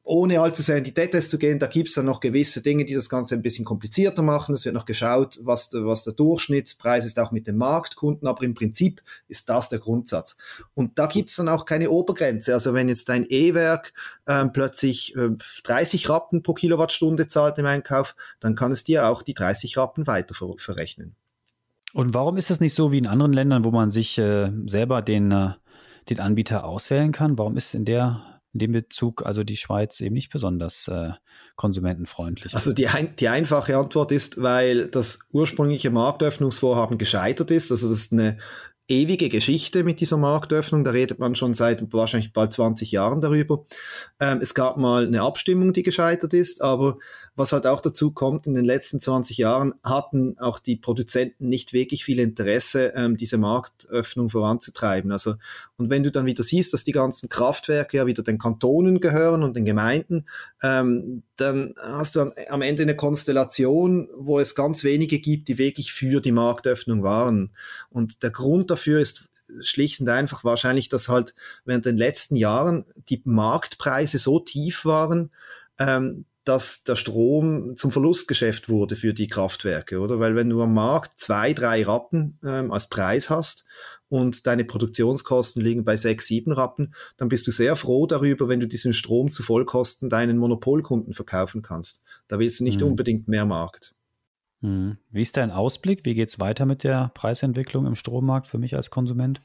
ohne 0.03 0.39
allzu 0.39 0.61
sehr 0.61 0.77
in 0.77 0.83
die 0.83 0.93
Details 0.93 1.29
zu 1.29 1.37
gehen, 1.37 1.59
da 1.59 1.67
gibt 1.67 1.89
es 1.89 1.95
dann 1.95 2.05
noch 2.05 2.19
gewisse 2.19 2.61
Dinge, 2.61 2.85
die 2.85 2.93
das 2.93 3.09
Ganze 3.09 3.35
ein 3.35 3.41
bisschen 3.41 3.65
komplizierter 3.65 4.21
machen. 4.21 4.53
Es 4.53 4.65
wird 4.65 4.75
noch 4.75 4.85
geschaut, 4.85 5.39
was, 5.43 5.69
der, 5.69 5.85
was 5.85 6.03
der 6.03 6.13
Durchschnittspreis 6.13 7.05
ist, 7.05 7.19
auch 7.19 7.31
mit 7.31 7.47
den 7.47 7.57
Marktkunden, 7.57 8.27
aber 8.27 8.43
im 8.43 8.53
Prinzip 8.53 9.01
ist 9.27 9.49
das 9.49 9.69
der 9.69 9.79
Grundsatz. 9.79 10.37
Und 10.73 10.97
da 10.99 11.07
gibt 11.07 11.29
es 11.29 11.35
dann 11.35 11.49
auch 11.49 11.65
keine 11.65 11.89
Obergrenze. 11.89 12.53
Also 12.53 12.73
wenn 12.73 12.89
jetzt 12.89 13.09
dein 13.09 13.25
E-Werk 13.27 13.93
ähm, 14.27 14.53
plötzlich 14.53 15.15
äh, 15.15 15.29
30 15.63 16.09
Rappen 16.09 16.43
pro 16.43 16.53
Kilowattstunde 16.53 17.27
zahlt 17.27 17.57
im 17.57 17.65
Einkauf, 17.65 18.15
dann 18.39 18.55
kann 18.55 18.71
es 18.71 18.83
dir 18.83 19.07
auch 19.07 19.21
die 19.21 19.33
30 19.33 19.77
Rappen 19.77 20.07
weiter 20.07 20.33
ver 20.33 20.53
verrechnen. 20.57 21.15
Und 21.93 22.13
warum 22.13 22.37
ist 22.37 22.51
es 22.51 22.59
nicht 22.59 22.73
so 22.73 22.91
wie 22.91 22.97
in 22.99 23.07
anderen 23.07 23.33
Ländern, 23.33 23.63
wo 23.63 23.71
man 23.71 23.89
sich 23.89 24.17
äh, 24.17 24.51
selber 24.65 25.01
den, 25.01 25.31
äh, 25.31 25.53
den 26.09 26.19
Anbieter 26.19 26.65
auswählen 26.65 27.11
kann? 27.11 27.37
Warum 27.37 27.57
ist 27.57 27.73
in 27.73 27.85
der 27.85 28.36
in 28.53 28.59
dem 28.59 28.71
Bezug 28.71 29.25
also 29.25 29.43
die 29.43 29.57
Schweiz 29.57 29.99
eben 29.99 30.15
nicht 30.15 30.31
besonders 30.31 30.87
äh, 30.87 31.11
konsumentenfreundlich. 31.55 32.55
Also 32.55 32.73
die, 32.73 32.87
ein, 32.87 33.15
die 33.17 33.27
einfache 33.27 33.77
Antwort 33.77 34.11
ist, 34.11 34.41
weil 34.41 34.87
das 34.87 35.19
ursprüngliche 35.31 35.89
Marktöffnungsvorhaben 35.89 36.97
gescheitert 36.97 37.51
ist. 37.51 37.71
Also 37.71 37.89
das 37.89 37.97
ist 37.97 38.13
eine 38.13 38.37
ewige 38.87 39.29
Geschichte 39.29 39.83
mit 39.83 39.99
dieser 39.99 40.17
Marktöffnung. 40.17 40.83
Da 40.83 40.91
redet 40.91 41.19
man 41.19 41.35
schon 41.35 41.53
seit 41.53 41.91
wahrscheinlich 41.91 42.33
bald 42.33 42.53
20 42.53 42.91
Jahren 42.91 43.21
darüber. 43.21 43.65
Ähm, 44.19 44.39
es 44.41 44.53
gab 44.53 44.77
mal 44.77 45.05
eine 45.05 45.21
Abstimmung, 45.21 45.73
die 45.73 45.83
gescheitert 45.83 46.33
ist, 46.33 46.61
aber 46.61 46.97
was 47.37 47.53
halt 47.53 47.67
auch 47.67 47.81
dazu 47.81 48.11
kommt, 48.11 48.47
in 48.47 48.55
den 48.55 48.65
letzten 48.65 48.99
20 48.99 49.37
Jahren 49.37 49.75
hatten 49.83 50.37
auch 50.39 50.57
die 50.57 50.75
Produzenten 50.75 51.47
nicht 51.47 51.71
wirklich 51.71 52.03
viel 52.03 52.19
Interesse, 52.19 52.93
ähm, 52.95 53.15
diese 53.15 53.37
Marktöffnung 53.37 54.31
voranzutreiben. 54.31 55.11
Also, 55.11 55.35
und 55.77 55.91
wenn 55.91 56.01
du 56.01 56.11
dann 56.11 56.25
wieder 56.25 56.41
siehst, 56.41 56.73
dass 56.73 56.83
die 56.83 56.93
ganzen 56.93 57.29
Kraftwerke 57.29 57.97
ja 57.97 58.07
wieder 58.07 58.23
den 58.23 58.39
Kantonen 58.39 58.99
gehören 58.99 59.43
und 59.43 59.55
den 59.55 59.65
Gemeinden, 59.65 60.25
ähm, 60.63 61.21
dann 61.35 61.75
hast 61.77 62.15
du 62.15 62.31
am 62.49 62.61
Ende 62.63 62.81
eine 62.81 62.95
Konstellation, 62.95 64.09
wo 64.17 64.39
es 64.39 64.55
ganz 64.55 64.83
wenige 64.83 65.19
gibt, 65.19 65.47
die 65.47 65.59
wirklich 65.59 65.93
für 65.93 66.19
die 66.21 66.31
Marktöffnung 66.31 67.03
waren. 67.03 67.51
Und 67.91 68.23
der 68.23 68.31
Grund 68.31 68.71
dafür 68.71 68.99
ist 68.99 69.29
schlicht 69.61 70.01
und 70.01 70.09
einfach 70.09 70.43
wahrscheinlich, 70.43 70.89
dass 70.89 71.07
halt 71.07 71.35
während 71.65 71.85
den 71.85 71.97
letzten 71.97 72.35
Jahren 72.35 72.85
die 73.09 73.21
Marktpreise 73.25 74.17
so 74.17 74.39
tief 74.39 74.85
waren, 74.85 75.31
ähm, 75.79 76.25
dass 76.47 76.83
der 76.83 76.95
Strom 76.95 77.75
zum 77.75 77.91
Verlustgeschäft 77.91 78.69
wurde 78.69 78.95
für 78.95 79.13
die 79.13 79.27
Kraftwerke, 79.27 79.99
oder? 79.99 80.19
Weil 80.19 80.35
wenn 80.35 80.49
du 80.49 80.61
am 80.61 80.73
Markt 80.73 81.19
zwei, 81.19 81.53
drei 81.53 81.83
Rappen 81.83 82.39
ähm, 82.43 82.71
als 82.71 82.89
Preis 82.89 83.29
hast 83.29 83.65
und 84.09 84.47
deine 84.47 84.63
Produktionskosten 84.63 85.61
liegen 85.61 85.83
bei 85.83 85.97
sechs, 85.97 86.27
sieben 86.27 86.51
Rappen, 86.53 86.93
dann 87.17 87.29
bist 87.29 87.47
du 87.47 87.51
sehr 87.51 87.75
froh 87.75 88.07
darüber, 88.07 88.47
wenn 88.47 88.59
du 88.59 88.67
diesen 88.67 88.93
Strom 88.93 89.29
zu 89.29 89.43
Vollkosten 89.43 90.09
deinen 90.09 90.37
Monopolkunden 90.37 91.13
verkaufen 91.13 91.61
kannst. 91.61 92.03
Da 92.27 92.39
willst 92.39 92.59
du 92.59 92.63
nicht 92.63 92.81
mhm. 92.81 92.87
unbedingt 92.87 93.27
mehr 93.27 93.45
Markt. 93.45 93.93
Mhm. 94.61 94.97
Wie 95.11 95.21
ist 95.21 95.37
dein 95.37 95.51
Ausblick? 95.51 96.05
Wie 96.05 96.13
geht 96.13 96.29
es 96.29 96.39
weiter 96.39 96.65
mit 96.65 96.83
der 96.83 97.11
Preisentwicklung 97.13 97.85
im 97.85 97.95
Strommarkt 97.95 98.47
für 98.47 98.57
mich 98.57 98.75
als 98.75 98.89
Konsument? 98.89 99.41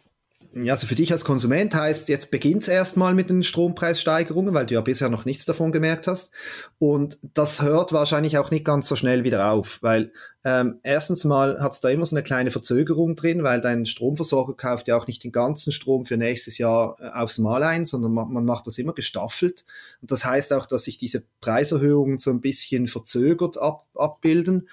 Ja, 0.55 0.75
also 0.75 0.87
für 0.87 0.95
dich 0.95 1.11
als 1.13 1.25
Konsument 1.25 1.75
heißt, 1.75 2.11
jetzt 2.11 2.31
beginnt 2.31 2.63
es 2.63 2.69
erstmal 2.69 3.15
mit 3.15 3.31
den 3.31 3.43
Strompreissteigerungen, 3.43 4.53
weil 4.53 4.67
du 4.67 4.75
ja 4.75 4.83
bisher 4.83 5.09
noch 5.09 5.25
nichts 5.25 5.47
davon 5.47 5.73
gemerkt 5.73 6.07
hast. 6.07 6.33
Und 6.79 7.19
das 7.33 7.63
hört 7.63 7.93
wahrscheinlich 7.93 8.37
auch 8.37 8.51
nicht 8.51 8.67
ganz 8.67 8.87
so 8.87 8.95
schnell 8.95 9.25
wieder 9.25 9.51
auf, 9.51 9.79
weil 9.81 10.13
ähm, 10.45 10.81
erstens 10.83 11.25
mal 11.25 11.59
hat 11.63 11.73
es 11.73 11.81
da 11.81 11.89
immer 11.89 12.05
so 12.05 12.15
eine 12.15 12.23
kleine 12.23 12.51
Verzögerung 12.51 13.17
drin, 13.17 13.45
weil 13.45 13.63
dein 13.63 13.87
Stromversorger 13.87 14.53
kauft 14.53 14.89
ja 14.89 14.97
auch 14.99 15.07
nicht 15.07 15.25
den 15.25 15.33
ganzen 15.33 15.73
Strom 15.73 16.05
für 16.05 16.19
nächstes 16.19 16.59
Jahr 16.59 16.97
äh, 17.01 17.09
aufs 17.09 17.39
Mal 17.39 17.63
ein, 17.63 17.87
sondern 17.87 18.13
man, 18.13 18.31
man 18.31 18.45
macht 18.45 18.67
das 18.67 18.77
immer 18.77 18.93
gestaffelt. 18.93 19.65
Und 20.03 20.11
das 20.11 20.27
heißt 20.27 20.53
auch, 20.53 20.67
dass 20.67 20.85
sich 20.85 20.99
diese 20.99 21.25
Preiserhöhungen 21.41 22.19
so 22.19 22.31
ein 22.31 22.43
bisschen 22.43 22.89
verzögert 22.89 23.57
ab, 23.57 23.87
abbilden. 23.95 24.69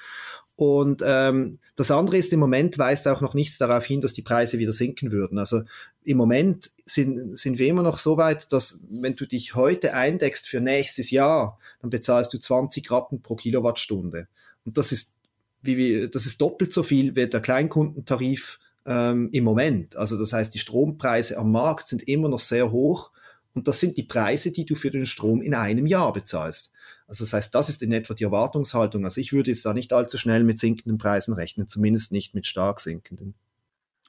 Und 0.60 1.02
ähm, 1.06 1.58
das 1.78 1.90
andere 1.90 2.18
ist, 2.18 2.34
im 2.34 2.42
Moment 2.42 2.78
weist 2.78 3.08
auch 3.08 3.22
noch 3.22 3.34
nichts 3.34 3.58
darauf 3.60 3.86
hin, 3.86 4.02
dass 4.02 4.12
die 4.12 4.22
Preise 4.22 4.60
wieder 4.60 4.74
sinken 4.74 5.10
würden. 5.10 5.38
Also 5.40 5.62
im 6.04 6.18
Moment 6.18 6.72
sind, 6.86 7.40
sind 7.40 7.60
wir 7.60 7.68
immer 7.68 7.82
noch 7.82 7.98
so 7.98 8.18
weit, 8.18 8.52
dass 8.52 8.82
wenn 8.90 9.16
du 9.16 9.26
dich 9.26 9.56
heute 9.56 9.94
eindeckst 9.94 10.50
für 10.50 10.60
nächstes 10.60 11.12
Jahr, 11.12 11.58
dann 11.80 11.92
bezahlst 11.92 12.34
du 12.34 12.40
20 12.40 12.92
Rappen 12.92 13.22
pro 13.22 13.38
Kilowattstunde. 13.38 14.28
Und 14.66 14.78
das 14.78 14.92
ist, 14.92 15.16
wie 15.62 15.78
wir, 15.78 16.10
das 16.10 16.26
ist 16.26 16.42
doppelt 16.42 16.74
so 16.74 16.84
viel 16.84 17.16
wie 17.16 17.28
der 17.28 17.40
Kleinkundentarif 17.40 18.60
ähm, 18.86 19.30
im 19.32 19.46
Moment. 19.46 19.96
Also 19.96 20.20
das 20.20 20.34
heißt, 20.34 20.54
die 20.54 20.60
Strompreise 20.60 21.38
am 21.38 21.54
Markt 21.54 21.88
sind 21.88 22.06
immer 22.06 22.28
noch 22.28 22.40
sehr 22.40 22.70
hoch. 22.70 23.12
Und 23.56 23.70
das 23.70 23.80
sind 23.80 23.96
die 23.96 24.04
Preise, 24.04 24.52
die 24.52 24.66
du 24.66 24.76
für 24.76 24.92
den 24.92 25.06
Strom 25.06 25.42
in 25.42 25.54
einem 25.54 25.86
Jahr 25.86 26.12
bezahlst. 26.12 26.74
Also 27.10 27.24
das 27.24 27.34
heißt, 27.34 27.56
das 27.56 27.70
ist 27.70 27.82
in 27.82 27.92
etwa 27.92 28.14
die 28.14 28.24
Erwartungshaltung. 28.24 29.04
Also 29.04 29.20
ich 29.20 29.34
würde 29.34 29.50
jetzt 29.50 29.66
da 29.66 29.74
nicht 29.74 29.92
allzu 29.92 30.20
schnell 30.20 30.44
mit 30.44 30.60
sinkenden 30.60 31.00
Preisen 31.00 31.34
rechnen, 31.34 31.68
zumindest 31.68 32.12
nicht 32.12 32.36
mit 32.36 32.46
stark 32.46 32.80
sinkenden. 32.80 33.34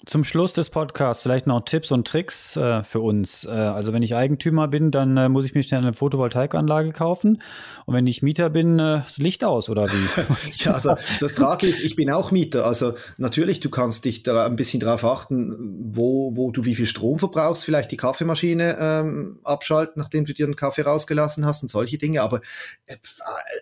Zum 0.06 0.24
Schluss 0.24 0.54
des 0.54 0.70
Podcasts 0.70 1.22
vielleicht 1.22 1.46
noch 1.46 1.62
Tipps 1.64 1.90
und 1.90 2.06
Tricks 2.06 2.56
äh, 2.56 2.82
für 2.84 3.00
uns. 3.00 3.44
Äh, 3.44 3.50
also 3.50 3.92
wenn 3.92 4.02
ich 4.02 4.14
Eigentümer 4.14 4.66
bin, 4.66 4.90
dann 4.90 5.16
äh, 5.18 5.28
muss 5.28 5.44
ich 5.44 5.54
mir 5.54 5.62
schnell 5.62 5.82
eine 5.82 5.92
Photovoltaikanlage 5.92 6.92
kaufen. 6.92 7.42
Und 7.84 7.94
wenn 7.94 8.06
ich 8.06 8.22
Mieter 8.22 8.48
bin, 8.48 8.78
äh, 8.78 9.02
das 9.04 9.18
Licht 9.18 9.44
aus 9.44 9.68
oder 9.68 9.88
wie? 9.88 10.62
ja, 10.64 10.72
also 10.72 10.94
das 11.20 11.34
Trage 11.34 11.66
ist, 11.66 11.84
ich 11.84 11.96
bin 11.96 12.10
auch 12.10 12.30
Mieter. 12.30 12.64
Also 12.64 12.94
natürlich, 13.18 13.60
du 13.60 13.68
kannst 13.68 14.06
dich 14.06 14.22
da 14.22 14.46
ein 14.46 14.56
bisschen 14.56 14.80
darauf 14.80 15.04
achten, 15.04 15.76
wo, 15.94 16.34
wo 16.34 16.50
du 16.50 16.64
wie 16.64 16.76
viel 16.76 16.86
Strom 16.86 17.18
verbrauchst, 17.18 17.66
vielleicht 17.66 17.90
die 17.90 17.98
Kaffeemaschine 17.98 18.78
ähm, 18.80 19.40
abschalten, 19.44 19.94
nachdem 19.96 20.24
du 20.24 20.32
dir 20.32 20.46
einen 20.46 20.56
Kaffee 20.56 20.82
rausgelassen 20.82 21.44
hast 21.44 21.62
und 21.62 21.68
solche 21.68 21.98
Dinge. 21.98 22.22
Aber 22.22 22.40
äh, 22.86 22.96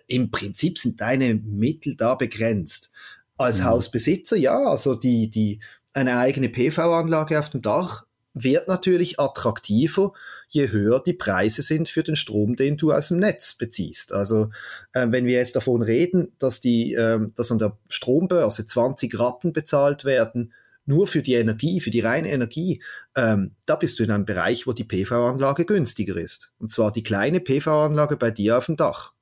im 0.07 0.31
Prinzip 0.31 0.77
sind 0.77 1.01
deine 1.01 1.35
Mittel 1.35 1.95
da 1.95 2.15
begrenzt. 2.15 2.91
Als 3.37 3.59
mhm. 3.59 3.65
Hausbesitzer, 3.65 4.35
ja, 4.35 4.57
also 4.57 4.95
die, 4.95 5.29
die 5.29 5.61
eine 5.93 6.17
eigene 6.17 6.49
PV-Anlage 6.49 7.39
auf 7.39 7.49
dem 7.49 7.61
Dach 7.61 8.05
wird 8.33 8.67
natürlich 8.67 9.19
attraktiver, 9.19 10.13
je 10.47 10.69
höher 10.69 11.01
die 11.03 11.13
Preise 11.13 11.61
sind 11.61 11.89
für 11.89 12.03
den 12.03 12.15
Strom, 12.15 12.55
den 12.55 12.77
du 12.77 12.91
aus 12.91 13.09
dem 13.09 13.17
Netz 13.17 13.55
beziehst. 13.55 14.13
Also 14.13 14.51
äh, 14.93 15.07
wenn 15.09 15.25
wir 15.25 15.33
jetzt 15.33 15.55
davon 15.55 15.81
reden, 15.81 16.31
dass, 16.37 16.61
die, 16.61 16.93
äh, 16.93 17.19
dass 17.35 17.51
an 17.51 17.57
der 17.57 17.77
Strombörse 17.89 18.65
20 18.65 19.17
Rappen 19.19 19.51
bezahlt 19.51 20.05
werden, 20.05 20.53
nur 20.89 21.07
für 21.07 21.21
die 21.21 21.35
Energie, 21.35 21.79
für 21.79 21.91
die 21.91 21.99
reine 21.99 22.31
Energie, 22.31 22.81
ähm, 23.15 23.55
da 23.67 23.75
bist 23.75 23.99
du 23.99 24.03
in 24.03 24.11
einem 24.11 24.25
Bereich, 24.25 24.65
wo 24.65 24.73
die 24.73 24.83
PV-Anlage 24.83 25.65
günstiger 25.65 26.17
ist. 26.17 26.53
Und 26.57 26.71
zwar 26.71 26.91
die 26.91 27.03
kleine 27.03 27.39
PV-Anlage 27.39 28.17
bei 28.17 28.31
dir 28.31 28.57
auf 28.57 28.65
dem 28.65 28.75
Dach. 28.75 29.13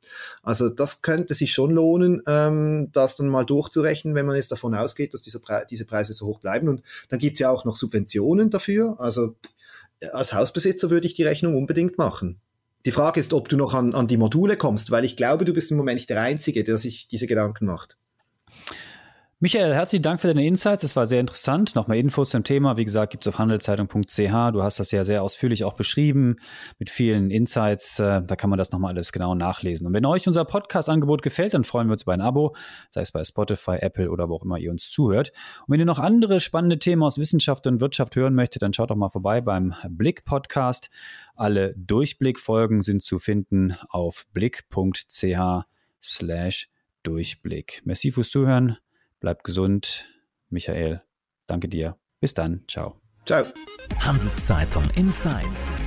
Also 0.41 0.69
das 0.69 1.01
könnte 1.01 1.34
sich 1.34 1.51
schon 1.51 1.71
lohnen, 1.71 2.23
ähm, 2.25 2.89
das 2.93 3.17
dann 3.17 3.27
mal 3.27 3.45
durchzurechnen, 3.45 4.15
wenn 4.15 4.25
man 4.25 4.38
jetzt 4.38 4.51
davon 4.51 4.73
ausgeht, 4.75 5.13
dass 5.13 5.21
diese, 5.21 5.41
Pre 5.41 5.65
diese 5.69 5.86
Preise 5.86 6.13
so 6.13 6.25
hoch 6.25 6.39
bleiben. 6.39 6.69
Und 6.69 6.84
dann 7.10 7.19
gibt's 7.19 7.41
ja 7.41 7.49
auch 7.49 7.65
noch 7.65 7.75
Subventionen 7.75 8.49
dafür. 8.49 8.95
Also 8.99 9.36
als 10.13 10.34
Hausbesitzer 10.34 10.89
würde 10.89 11.06
ich 11.06 11.15
die 11.15 11.23
Rechnung 11.23 11.56
unbedingt 11.56 11.97
machen. 11.97 12.39
Die 12.86 12.91
Frage 12.91 13.19
ist, 13.19 13.34
ob 13.34 13.49
du 13.49 13.58
noch 13.58 13.73
an, 13.73 13.93
an 13.93 14.08
die 14.08 14.15
Module 14.15 14.56
kommst, 14.56 14.89
weil 14.89 15.03
ich 15.03 15.17
glaube, 15.17 15.43
du 15.43 15.53
bist 15.53 15.69
im 15.71 15.77
Moment 15.77 15.97
nicht 15.97 16.10
der 16.10 16.21
Einzige, 16.21 16.63
der 16.63 16.77
sich 16.77 17.10
diese 17.10 17.27
Gedanken 17.27 17.65
macht. 17.65 17.97
Michael, 19.39 19.76
herzlichen 19.76 20.02
Dank 20.02 20.19
für 20.19 20.30
deine 20.30 20.47
Insights. 20.47 20.84
Es 20.84 20.95
war 20.95 21.06
sehr 21.06 21.19
interessant. 21.19 21.76
Nochmal 21.76 21.97
Infos 21.97 22.32
zum 22.32 22.43
Thema. 22.43 22.76
Wie 22.78 22.86
gesagt, 22.86 23.12
gibt 23.12 23.23
es 23.23 23.32
auf 23.32 23.38
handelszeitung.ch. 23.38 24.52
Du 24.52 24.63
hast 24.63 24.80
das 24.80 24.89
ja 24.89 25.04
sehr 25.04 25.21
ausführlich 25.21 25.63
auch 25.63 25.73
beschrieben 25.73 26.38
mit 26.80 26.89
vielen 26.89 27.30
Insights. 27.30 28.00
Äh, 28.00 28.23
da 28.23 28.36
kann 28.36 28.50
man 28.50 28.58
das 28.58 28.71
nochmal 28.71 28.93
alles 28.93 29.12
genau 29.12 29.36
nachlesen. 29.36 29.86
Und 29.86 29.93
wenn 29.93 30.08
euch 30.08 30.26
unser 30.26 30.43
Podcast-Angebot 30.43 31.21
gefällt, 31.21 31.54
dann 31.54 31.65
freuen 31.65 31.88
wir 31.88 31.91
uns 31.91 32.02
über 32.02 32.13
ein 32.13 32.21
Abo, 32.21 32.56
sei 32.89 33.02
es 33.02 33.12
bei 33.12 33.23
Spotify, 33.23 33.76
Apple 33.80 34.10
oder 34.10 34.28
wo 34.28 34.38
auch 34.38 34.43
immer 34.43 34.58
ihr 34.58 34.71
uns 34.71 34.89
zuhört. 34.89 35.32
Und 35.67 35.73
wenn 35.73 35.80
ihr 35.80 35.86
noch 35.86 36.00
andere 36.00 36.39
spannende 36.39 36.80
Themen 36.80 37.04
aus 37.04 37.19
Wissenschaft 37.19 37.67
und 37.67 37.80
Wirtschaft 37.80 38.15
hören 38.15 38.34
möchtet, 38.34 38.63
dann 38.63 38.73
schaut 38.73 38.89
doch 38.89 38.95
mal 38.95 39.10
vorbei 39.10 39.41
beim 39.41 39.76
Blick-Podcast. 39.88 40.89
Alle 41.36 41.76
Durchblick-Folgen 41.78 42.82
sind 42.82 43.04
zu 43.04 43.19
finden 43.19 43.78
auf 43.89 44.26
blick.ch 44.34 45.38
slash 46.02 46.69
Durchblick. 47.04 47.84
Merci 47.86 48.12
fürs 48.12 48.32
Zuhören. 48.32 48.78
Bleib 49.28 49.44
gesund. 49.44 50.06
Michael, 50.48 51.02
danke 51.48 51.68
dir. 51.68 51.98
Bis 52.22 52.34
dann. 52.34 52.63
Ciao. 52.70 53.02
Ciao. 53.26 53.44
Handelszeitung 54.00 54.90
Insights. 54.92 55.82